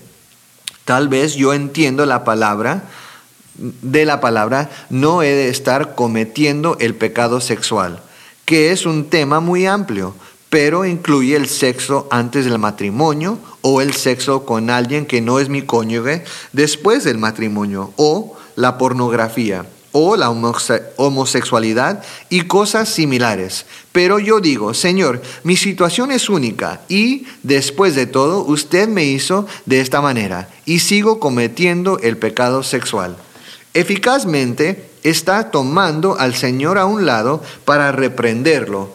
Tal 0.85 1.09
vez 1.09 1.37
yo 1.37 1.55
entiendo 1.55 2.05
la 2.05 2.25
palabra 2.25 2.85
de 3.55 4.05
la 4.05 4.21
palabra, 4.21 4.69
no 4.91 5.23
he 5.23 5.31
de 5.31 5.49
estar 5.49 5.95
cometiendo 5.95 6.77
el 6.79 6.95
pecado 6.95 7.41
sexual, 7.41 8.03
que 8.45 8.71
es 8.71 8.85
un 8.85 9.09
tema 9.09 9.41
muy 9.41 9.65
amplio, 9.65 10.15
pero 10.51 10.85
incluye 10.85 11.37
el 11.37 11.49
sexo 11.49 12.07
antes 12.11 12.45
del 12.45 12.59
matrimonio 12.59 13.39
o 13.63 13.81
el 13.81 13.95
sexo 13.95 14.45
con 14.45 14.71
alguien 14.71 15.07
que 15.07 15.21
no 15.21 15.41
es 15.41 15.49
mi 15.49 15.63
cónyuge 15.63 16.25
después 16.53 17.05
del 17.05 17.19
matrimonio 17.19 17.93
o 17.97 18.37
la 18.55 18.79
pornografía 18.79 19.67
o 19.99 20.15
la 20.17 20.29
homosexualidad 20.29 22.05
y 22.29 22.43
cosas 22.43 22.91
similares. 22.91 23.65
Pero 23.93 24.19
yo 24.19 24.41
digo, 24.41 24.75
Señor, 24.75 25.23
mi 25.43 25.57
situación 25.57 26.13
es 26.13 26.29
única 26.29 26.83
y 26.87 27.27
después 27.43 27.95
de 27.95 28.07
todo 28.07 28.45
usted 28.45 28.89
me 28.89 29.05
hizo 29.05 29.47
de 29.65 29.81
esta 29.81 30.03
manera 30.03 30.51
y 30.67 30.81
sigo 30.81 31.19
cometiendo 31.19 31.99
el 32.01 32.19
pecado 32.19 32.63
sexual. 32.63 33.17
Eficazmente 33.73 34.91
está 35.03 35.51
tomando 35.51 36.19
al 36.19 36.35
Señor 36.35 36.77
a 36.77 36.85
un 36.85 37.07
lado 37.07 37.43
para 37.65 37.91
reprenderlo. 37.91 38.95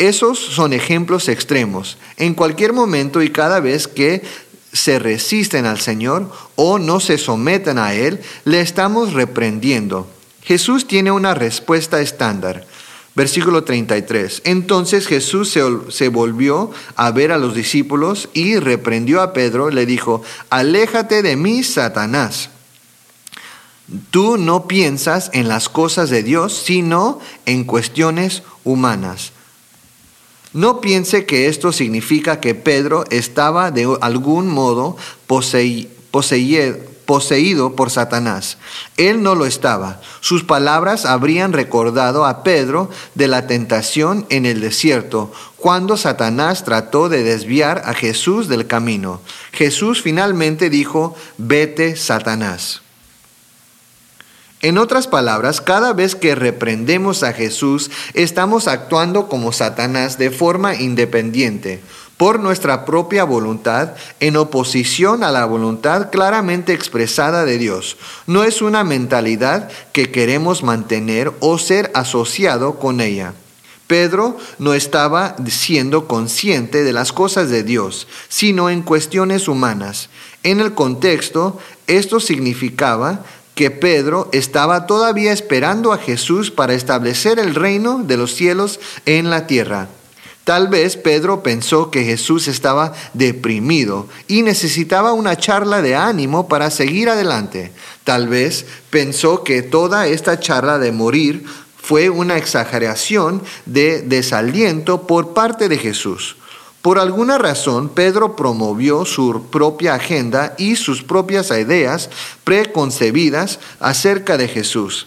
Esos 0.00 0.38
son 0.38 0.72
ejemplos 0.72 1.28
extremos. 1.28 1.98
En 2.16 2.32
cualquier 2.32 2.72
momento 2.72 3.20
y 3.20 3.28
cada 3.28 3.60
vez 3.60 3.86
que 3.86 4.22
se 4.72 4.98
resisten 4.98 5.66
al 5.66 5.78
Señor 5.78 6.32
o 6.56 6.78
no 6.78 7.00
se 7.00 7.18
someten 7.18 7.76
a 7.76 7.92
Él, 7.92 8.18
le 8.46 8.62
estamos 8.62 9.12
reprendiendo. 9.12 10.08
Jesús 10.42 10.86
tiene 10.86 11.10
una 11.10 11.34
respuesta 11.34 12.00
estándar. 12.00 12.66
Versículo 13.14 13.62
33. 13.62 14.40
Entonces 14.44 15.06
Jesús 15.06 15.54
se, 15.90 16.08
volvió 16.08 16.70
a 16.96 17.10
ver 17.10 17.30
a 17.30 17.36
los 17.36 17.54
discípulos 17.54 18.30
y 18.32 18.56
reprendió 18.56 19.20
a 19.20 19.34
Pedro, 19.34 19.68
le 19.68 19.84
dijo, 19.84 20.22
aléjate 20.48 21.20
de 21.20 21.36
mí, 21.36 21.62
Satanás. 21.62 22.48
Tú 24.10 24.38
no 24.38 24.66
piensas 24.66 25.28
en 25.34 25.46
las 25.46 25.68
cosas 25.68 26.08
de 26.08 26.22
Dios, 26.22 26.54
sino 26.54 27.20
en 27.44 27.64
cuestiones 27.64 28.42
humanas. 28.64 29.32
No 30.52 30.80
piense 30.80 31.26
que 31.26 31.46
esto 31.46 31.70
significa 31.70 32.40
que 32.40 32.56
Pedro 32.56 33.04
estaba 33.10 33.70
de 33.70 33.96
algún 34.00 34.48
modo 34.48 34.96
poseído 35.26 35.96
por 37.76 37.90
Satanás. 37.90 38.58
Él 38.96 39.22
no 39.22 39.36
lo 39.36 39.46
estaba. 39.46 40.00
Sus 40.20 40.42
palabras 40.42 41.06
habrían 41.06 41.52
recordado 41.52 42.26
a 42.26 42.42
Pedro 42.42 42.90
de 43.14 43.28
la 43.28 43.46
tentación 43.46 44.26
en 44.28 44.44
el 44.44 44.60
desierto, 44.60 45.32
cuando 45.56 45.96
Satanás 45.96 46.64
trató 46.64 47.08
de 47.08 47.22
desviar 47.22 47.82
a 47.84 47.94
Jesús 47.94 48.48
del 48.48 48.66
camino. 48.66 49.20
Jesús 49.52 50.02
finalmente 50.02 50.68
dijo, 50.68 51.14
vete, 51.38 51.94
Satanás. 51.94 52.82
En 54.62 54.76
otras 54.76 55.06
palabras, 55.06 55.62
cada 55.62 55.94
vez 55.94 56.14
que 56.14 56.34
reprendemos 56.34 57.22
a 57.22 57.32
Jesús, 57.32 57.90
estamos 58.12 58.68
actuando 58.68 59.26
como 59.26 59.52
Satanás 59.52 60.18
de 60.18 60.30
forma 60.30 60.74
independiente 60.74 61.80
por 62.18 62.38
nuestra 62.38 62.84
propia 62.84 63.24
voluntad 63.24 63.94
en 64.20 64.36
oposición 64.36 65.24
a 65.24 65.32
la 65.32 65.46
voluntad 65.46 66.10
claramente 66.10 66.74
expresada 66.74 67.46
de 67.46 67.56
Dios. 67.56 67.96
No 68.26 68.44
es 68.44 68.60
una 68.60 68.84
mentalidad 68.84 69.70
que 69.92 70.10
queremos 70.10 70.62
mantener 70.62 71.32
o 71.40 71.56
ser 71.56 71.90
asociado 71.94 72.78
con 72.78 73.00
ella. 73.00 73.32
Pedro 73.86 74.36
no 74.58 74.74
estaba 74.74 75.34
siendo 75.48 76.06
consciente 76.06 76.84
de 76.84 76.92
las 76.92 77.14
cosas 77.14 77.48
de 77.48 77.62
Dios, 77.62 78.06
sino 78.28 78.68
en 78.68 78.82
cuestiones 78.82 79.48
humanas. 79.48 80.10
En 80.42 80.60
el 80.60 80.74
contexto, 80.74 81.58
esto 81.86 82.20
significaba 82.20 83.24
que 83.60 83.70
Pedro 83.70 84.30
estaba 84.32 84.86
todavía 84.86 85.34
esperando 85.34 85.92
a 85.92 85.98
Jesús 85.98 86.50
para 86.50 86.72
establecer 86.72 87.38
el 87.38 87.54
reino 87.54 87.98
de 88.02 88.16
los 88.16 88.34
cielos 88.34 88.80
en 89.04 89.28
la 89.28 89.46
tierra. 89.46 89.88
Tal 90.44 90.68
vez 90.68 90.96
Pedro 90.96 91.42
pensó 91.42 91.90
que 91.90 92.02
Jesús 92.02 92.48
estaba 92.48 92.94
deprimido 93.12 94.08
y 94.28 94.40
necesitaba 94.40 95.12
una 95.12 95.36
charla 95.36 95.82
de 95.82 95.94
ánimo 95.94 96.48
para 96.48 96.70
seguir 96.70 97.10
adelante. 97.10 97.70
Tal 98.02 98.28
vez 98.28 98.64
pensó 98.88 99.44
que 99.44 99.60
toda 99.60 100.06
esta 100.06 100.40
charla 100.40 100.78
de 100.78 100.92
morir 100.92 101.44
fue 101.76 102.08
una 102.08 102.38
exageración 102.38 103.42
de 103.66 104.00
desaliento 104.00 105.06
por 105.06 105.34
parte 105.34 105.68
de 105.68 105.76
Jesús. 105.76 106.36
Por 106.82 106.98
alguna 106.98 107.36
razón, 107.36 107.90
Pedro 107.90 108.36
promovió 108.36 109.04
su 109.04 109.46
propia 109.50 109.94
agenda 109.94 110.54
y 110.56 110.76
sus 110.76 111.02
propias 111.02 111.50
ideas 111.50 112.08
preconcebidas 112.42 113.58
acerca 113.80 114.38
de 114.38 114.48
Jesús. 114.48 115.06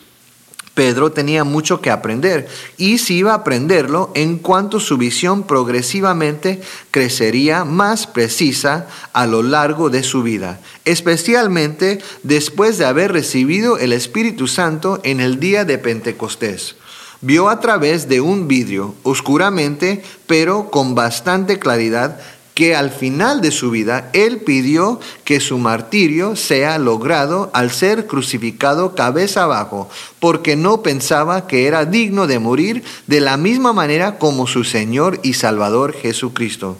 Pedro 0.75 1.12
tenía 1.12 1.43
mucho 1.43 1.81
que 1.81 1.91
aprender 1.91 2.47
y 2.77 2.97
si 2.97 3.17
iba 3.17 3.31
a 3.31 3.38
aprenderlo 3.38 4.12
en 4.15 4.38
cuanto 4.39 4.79
su 4.79 4.97
visión 4.97 5.43
progresivamente 5.43 6.62
crecería 6.89 7.63
más 7.63 8.07
precisa 8.07 8.88
a 9.13 9.27
lo 9.27 9.43
largo 9.43 9.91
de 9.91 10.01
su 10.01 10.23
vida, 10.23 10.59
especialmente 10.83 12.01
después 12.23 12.79
de 12.79 12.86
haber 12.86 13.12
recibido 13.12 13.77
el 13.77 13.93
Espíritu 13.93 14.47
Santo 14.47 14.99
en 15.03 15.19
el 15.19 15.39
día 15.39 15.63
de 15.63 15.77
Pentecostés. 15.77 16.75
Vio 17.23 17.47
a 17.47 17.62
través 17.62 18.09
de 18.09 18.19
un 18.19 18.49
vidrio, 18.49 18.95
oscuramente, 19.03 20.03
pero 20.27 20.69
con 20.69 20.93
bastante 20.93 21.57
claridad, 21.57 22.19
que 22.53 22.75
al 22.75 22.91
final 22.91 23.39
de 23.39 23.51
su 23.51 23.71
vida 23.71 24.09
él 24.12 24.41
pidió 24.41 24.99
que 25.23 25.39
su 25.39 25.57
martirio 25.57 26.36
sea 26.36 26.77
logrado 26.77 27.49
al 27.53 27.71
ser 27.71 28.07
crucificado 28.07 28.93
cabeza 28.93 29.43
abajo, 29.43 29.89
porque 30.19 30.57
no 30.57 30.83
pensaba 30.83 31.47
que 31.47 31.65
era 31.65 31.86
digno 31.86 32.27
de 32.27 32.39
morir 32.39 32.83
de 33.07 33.21
la 33.21 33.38
misma 33.38 33.71
manera 33.71 34.19
como 34.19 34.45
su 34.45 34.65
Señor 34.65 35.21
y 35.23 35.36
Salvador 35.36 35.93
Jesucristo. 35.93 36.77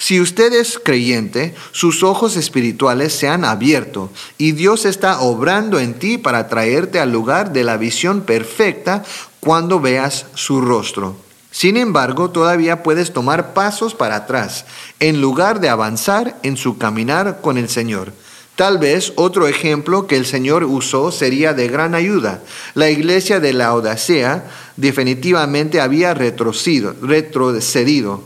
Si 0.00 0.18
usted 0.18 0.54
es 0.54 0.78
creyente, 0.82 1.54
sus 1.72 2.02
ojos 2.02 2.36
espirituales 2.36 3.12
se 3.12 3.28
han 3.28 3.44
abierto 3.44 4.10
y 4.38 4.52
Dios 4.52 4.86
está 4.86 5.20
obrando 5.20 5.78
en 5.78 5.92
ti 5.92 6.16
para 6.16 6.48
traerte 6.48 7.00
al 7.00 7.12
lugar 7.12 7.52
de 7.52 7.64
la 7.64 7.76
visión 7.76 8.22
perfecta 8.22 9.04
cuando 9.40 9.80
veas 9.80 10.26
su 10.34 10.60
rostro. 10.60 11.16
Sin 11.50 11.76
embargo, 11.76 12.30
todavía 12.30 12.82
puedes 12.82 13.12
tomar 13.12 13.54
pasos 13.54 13.94
para 13.94 14.16
atrás 14.16 14.66
en 15.00 15.20
lugar 15.20 15.60
de 15.60 15.68
avanzar 15.68 16.38
en 16.42 16.56
su 16.56 16.78
caminar 16.78 17.40
con 17.40 17.58
el 17.58 17.68
Señor. 17.68 18.12
Tal 18.54 18.78
vez 18.78 19.14
otro 19.16 19.48
ejemplo 19.48 20.06
que 20.06 20.16
el 20.16 20.26
Señor 20.26 20.64
usó 20.64 21.10
sería 21.10 21.54
de 21.54 21.68
gran 21.68 21.94
ayuda. 21.94 22.42
La 22.74 22.90
iglesia 22.90 23.40
de 23.40 23.54
la 23.54 23.74
Odisea 23.74 24.44
definitivamente 24.76 25.80
había 25.80 26.14
retrocedido, 26.14 26.94
retrocedido 27.00 28.22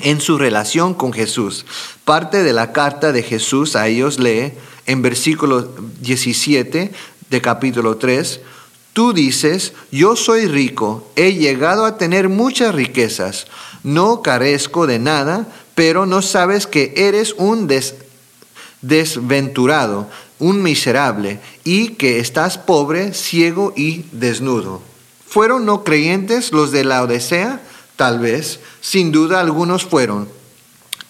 en 0.00 0.20
su 0.20 0.38
relación 0.38 0.94
con 0.94 1.12
Jesús. 1.12 1.66
Parte 2.04 2.42
de 2.42 2.52
la 2.52 2.72
carta 2.72 3.12
de 3.12 3.22
Jesús 3.22 3.76
a 3.76 3.86
ellos 3.86 4.18
lee 4.18 4.52
en 4.86 5.02
versículo 5.02 5.72
17 6.00 6.90
de 7.30 7.40
capítulo 7.40 7.96
3, 7.96 8.40
Tú 8.92 9.12
dices, 9.12 9.72
yo 9.92 10.16
soy 10.16 10.46
rico, 10.46 11.08
he 11.14 11.34
llegado 11.34 11.84
a 11.84 11.96
tener 11.96 12.28
muchas 12.28 12.74
riquezas, 12.74 13.46
no 13.84 14.20
carezco 14.22 14.86
de 14.86 14.98
nada, 14.98 15.46
pero 15.74 16.06
no 16.06 16.22
sabes 16.22 16.66
que 16.66 16.92
eres 16.96 17.34
un 17.38 17.68
desventurado, 18.82 20.08
un 20.38 20.62
miserable, 20.62 21.38
y 21.64 21.90
que 21.90 22.18
estás 22.18 22.58
pobre, 22.58 23.14
ciego 23.14 23.72
y 23.76 24.04
desnudo. 24.12 24.82
¿Fueron 25.26 25.64
no 25.64 25.84
creyentes 25.84 26.50
los 26.50 26.72
de 26.72 26.82
la 26.82 27.04
Odisea? 27.04 27.60
Tal 27.94 28.18
vez, 28.18 28.58
sin 28.80 29.12
duda 29.12 29.38
algunos 29.38 29.84
fueron, 29.84 30.28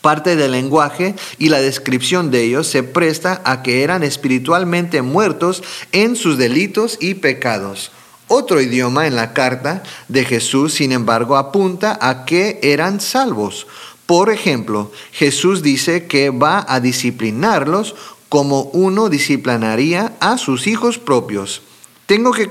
Parte 0.00 0.36
del 0.36 0.52
lenguaje 0.52 1.14
y 1.38 1.48
la 1.50 1.60
descripción 1.60 2.30
de 2.30 2.42
ellos 2.42 2.66
se 2.66 2.82
presta 2.82 3.42
a 3.44 3.62
que 3.62 3.82
eran 3.82 4.02
espiritualmente 4.02 5.02
muertos 5.02 5.62
en 5.92 6.16
sus 6.16 6.38
delitos 6.38 6.96
y 7.00 7.14
pecados. 7.14 7.92
Otro 8.28 8.60
idioma 8.60 9.06
en 9.06 9.16
la 9.16 9.32
carta 9.32 9.82
de 10.08 10.24
Jesús, 10.24 10.74
sin 10.74 10.92
embargo, 10.92 11.36
apunta 11.36 11.98
a 12.00 12.24
que 12.24 12.60
eran 12.62 13.00
salvos. 13.00 13.66
Por 14.06 14.30
ejemplo, 14.30 14.90
Jesús 15.12 15.62
dice 15.62 16.06
que 16.06 16.30
va 16.30 16.64
a 16.68 16.80
disciplinarlos 16.80 17.94
como 18.28 18.62
uno 18.72 19.08
disciplinaría 19.08 20.12
a 20.20 20.38
sus 20.38 20.66
hijos 20.66 20.98
propios. 20.98 21.62
Tengo 22.10 22.32
que 22.32 22.50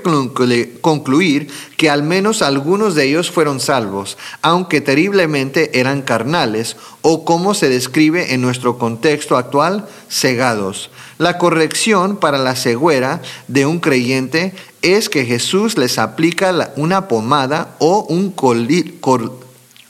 concluir 0.80 1.48
que 1.76 1.90
al 1.90 2.02
menos 2.02 2.40
algunos 2.40 2.94
de 2.94 3.04
ellos 3.04 3.30
fueron 3.30 3.60
salvos, 3.60 4.16
aunque 4.40 4.80
terriblemente 4.80 5.78
eran 5.78 6.00
carnales, 6.00 6.78
o 7.02 7.26
como 7.26 7.52
se 7.52 7.68
describe 7.68 8.32
en 8.32 8.40
nuestro 8.40 8.78
contexto 8.78 9.36
actual, 9.36 9.86
cegados. 10.08 10.90
La 11.18 11.36
corrección 11.36 12.16
para 12.16 12.38
la 12.38 12.56
ceguera 12.56 13.20
de 13.48 13.66
un 13.66 13.80
creyente 13.80 14.54
es 14.80 15.10
que 15.10 15.26
Jesús 15.26 15.76
les 15.76 15.98
aplica 15.98 16.72
una 16.76 17.06
pomada 17.06 17.76
o 17.80 18.06
un 18.08 18.30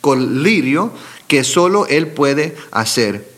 colirio 0.00 0.92
que 1.28 1.44
solo 1.44 1.86
Él 1.86 2.08
puede 2.08 2.56
hacer. 2.72 3.29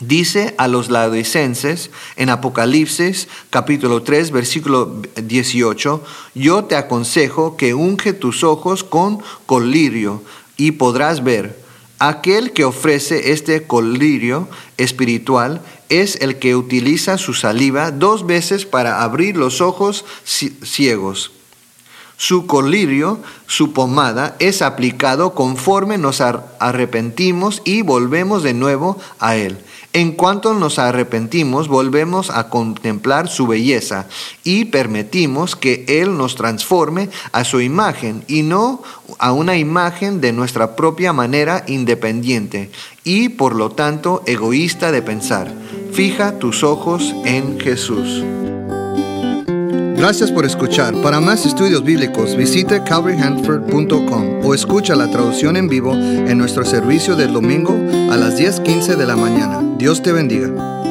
Dice 0.00 0.54
a 0.58 0.68
los 0.68 0.90
laodicenses 0.90 1.90
en 2.16 2.28
Apocalipsis 2.28 3.28
capítulo 3.48 4.02
3 4.02 4.30
versículo 4.30 5.00
18, 5.16 6.04
yo 6.34 6.64
te 6.64 6.76
aconsejo 6.76 7.56
que 7.56 7.72
unge 7.72 8.12
tus 8.12 8.44
ojos 8.44 8.84
con 8.84 9.22
colirio 9.46 10.22
y 10.58 10.72
podrás 10.72 11.24
ver. 11.24 11.64
Aquel 11.98 12.52
que 12.52 12.66
ofrece 12.66 13.32
este 13.32 13.66
colirio 13.66 14.48
espiritual 14.76 15.62
es 15.88 16.16
el 16.20 16.38
que 16.38 16.56
utiliza 16.56 17.16
su 17.16 17.32
saliva 17.32 17.90
dos 17.90 18.26
veces 18.26 18.66
para 18.66 19.02
abrir 19.02 19.38
los 19.38 19.62
ojos 19.62 20.04
ciegos. 20.24 21.30
Su 22.18 22.46
colirio, 22.46 23.20
su 23.46 23.72
pomada, 23.72 24.36
es 24.40 24.60
aplicado 24.60 25.34
conforme 25.34 25.96
nos 25.96 26.20
arrepentimos 26.20 27.62
y 27.64 27.80
volvemos 27.80 28.42
de 28.42 28.52
nuevo 28.52 28.98
a 29.18 29.36
Él. 29.36 29.58
En 29.96 30.12
cuanto 30.12 30.52
nos 30.52 30.78
arrepentimos, 30.78 31.68
volvemos 31.68 32.28
a 32.28 32.50
contemplar 32.50 33.28
su 33.28 33.46
belleza 33.46 34.04
y 34.44 34.66
permitimos 34.66 35.56
que 35.56 35.86
Él 35.88 36.18
nos 36.18 36.34
transforme 36.34 37.08
a 37.32 37.44
su 37.44 37.62
imagen 37.62 38.22
y 38.28 38.42
no 38.42 38.82
a 39.18 39.32
una 39.32 39.56
imagen 39.56 40.20
de 40.20 40.34
nuestra 40.34 40.76
propia 40.76 41.14
manera 41.14 41.64
independiente 41.66 42.70
y 43.04 43.30
por 43.30 43.54
lo 43.56 43.70
tanto 43.70 44.22
egoísta 44.26 44.92
de 44.92 45.00
pensar. 45.00 45.50
Fija 45.92 46.38
tus 46.38 46.62
ojos 46.62 47.14
en 47.24 47.58
Jesús. 47.58 48.22
Gracias 49.96 50.30
por 50.30 50.44
escuchar. 50.44 50.94
Para 51.00 51.20
más 51.20 51.46
estudios 51.46 51.82
bíblicos 51.82 52.36
visite 52.36 52.82
calvaryhanford.com 52.84 54.44
o 54.44 54.54
escucha 54.54 54.94
la 54.94 55.10
traducción 55.10 55.56
en 55.56 55.68
vivo 55.68 55.94
en 55.94 56.38
nuestro 56.38 56.64
servicio 56.64 57.16
del 57.16 57.32
domingo 57.32 57.72
a 58.10 58.16
las 58.16 58.36
10:15 58.36 58.96
de 58.96 59.06
la 59.06 59.16
mañana. 59.16 59.62
Dios 59.78 60.02
te 60.02 60.12
bendiga. 60.12 60.85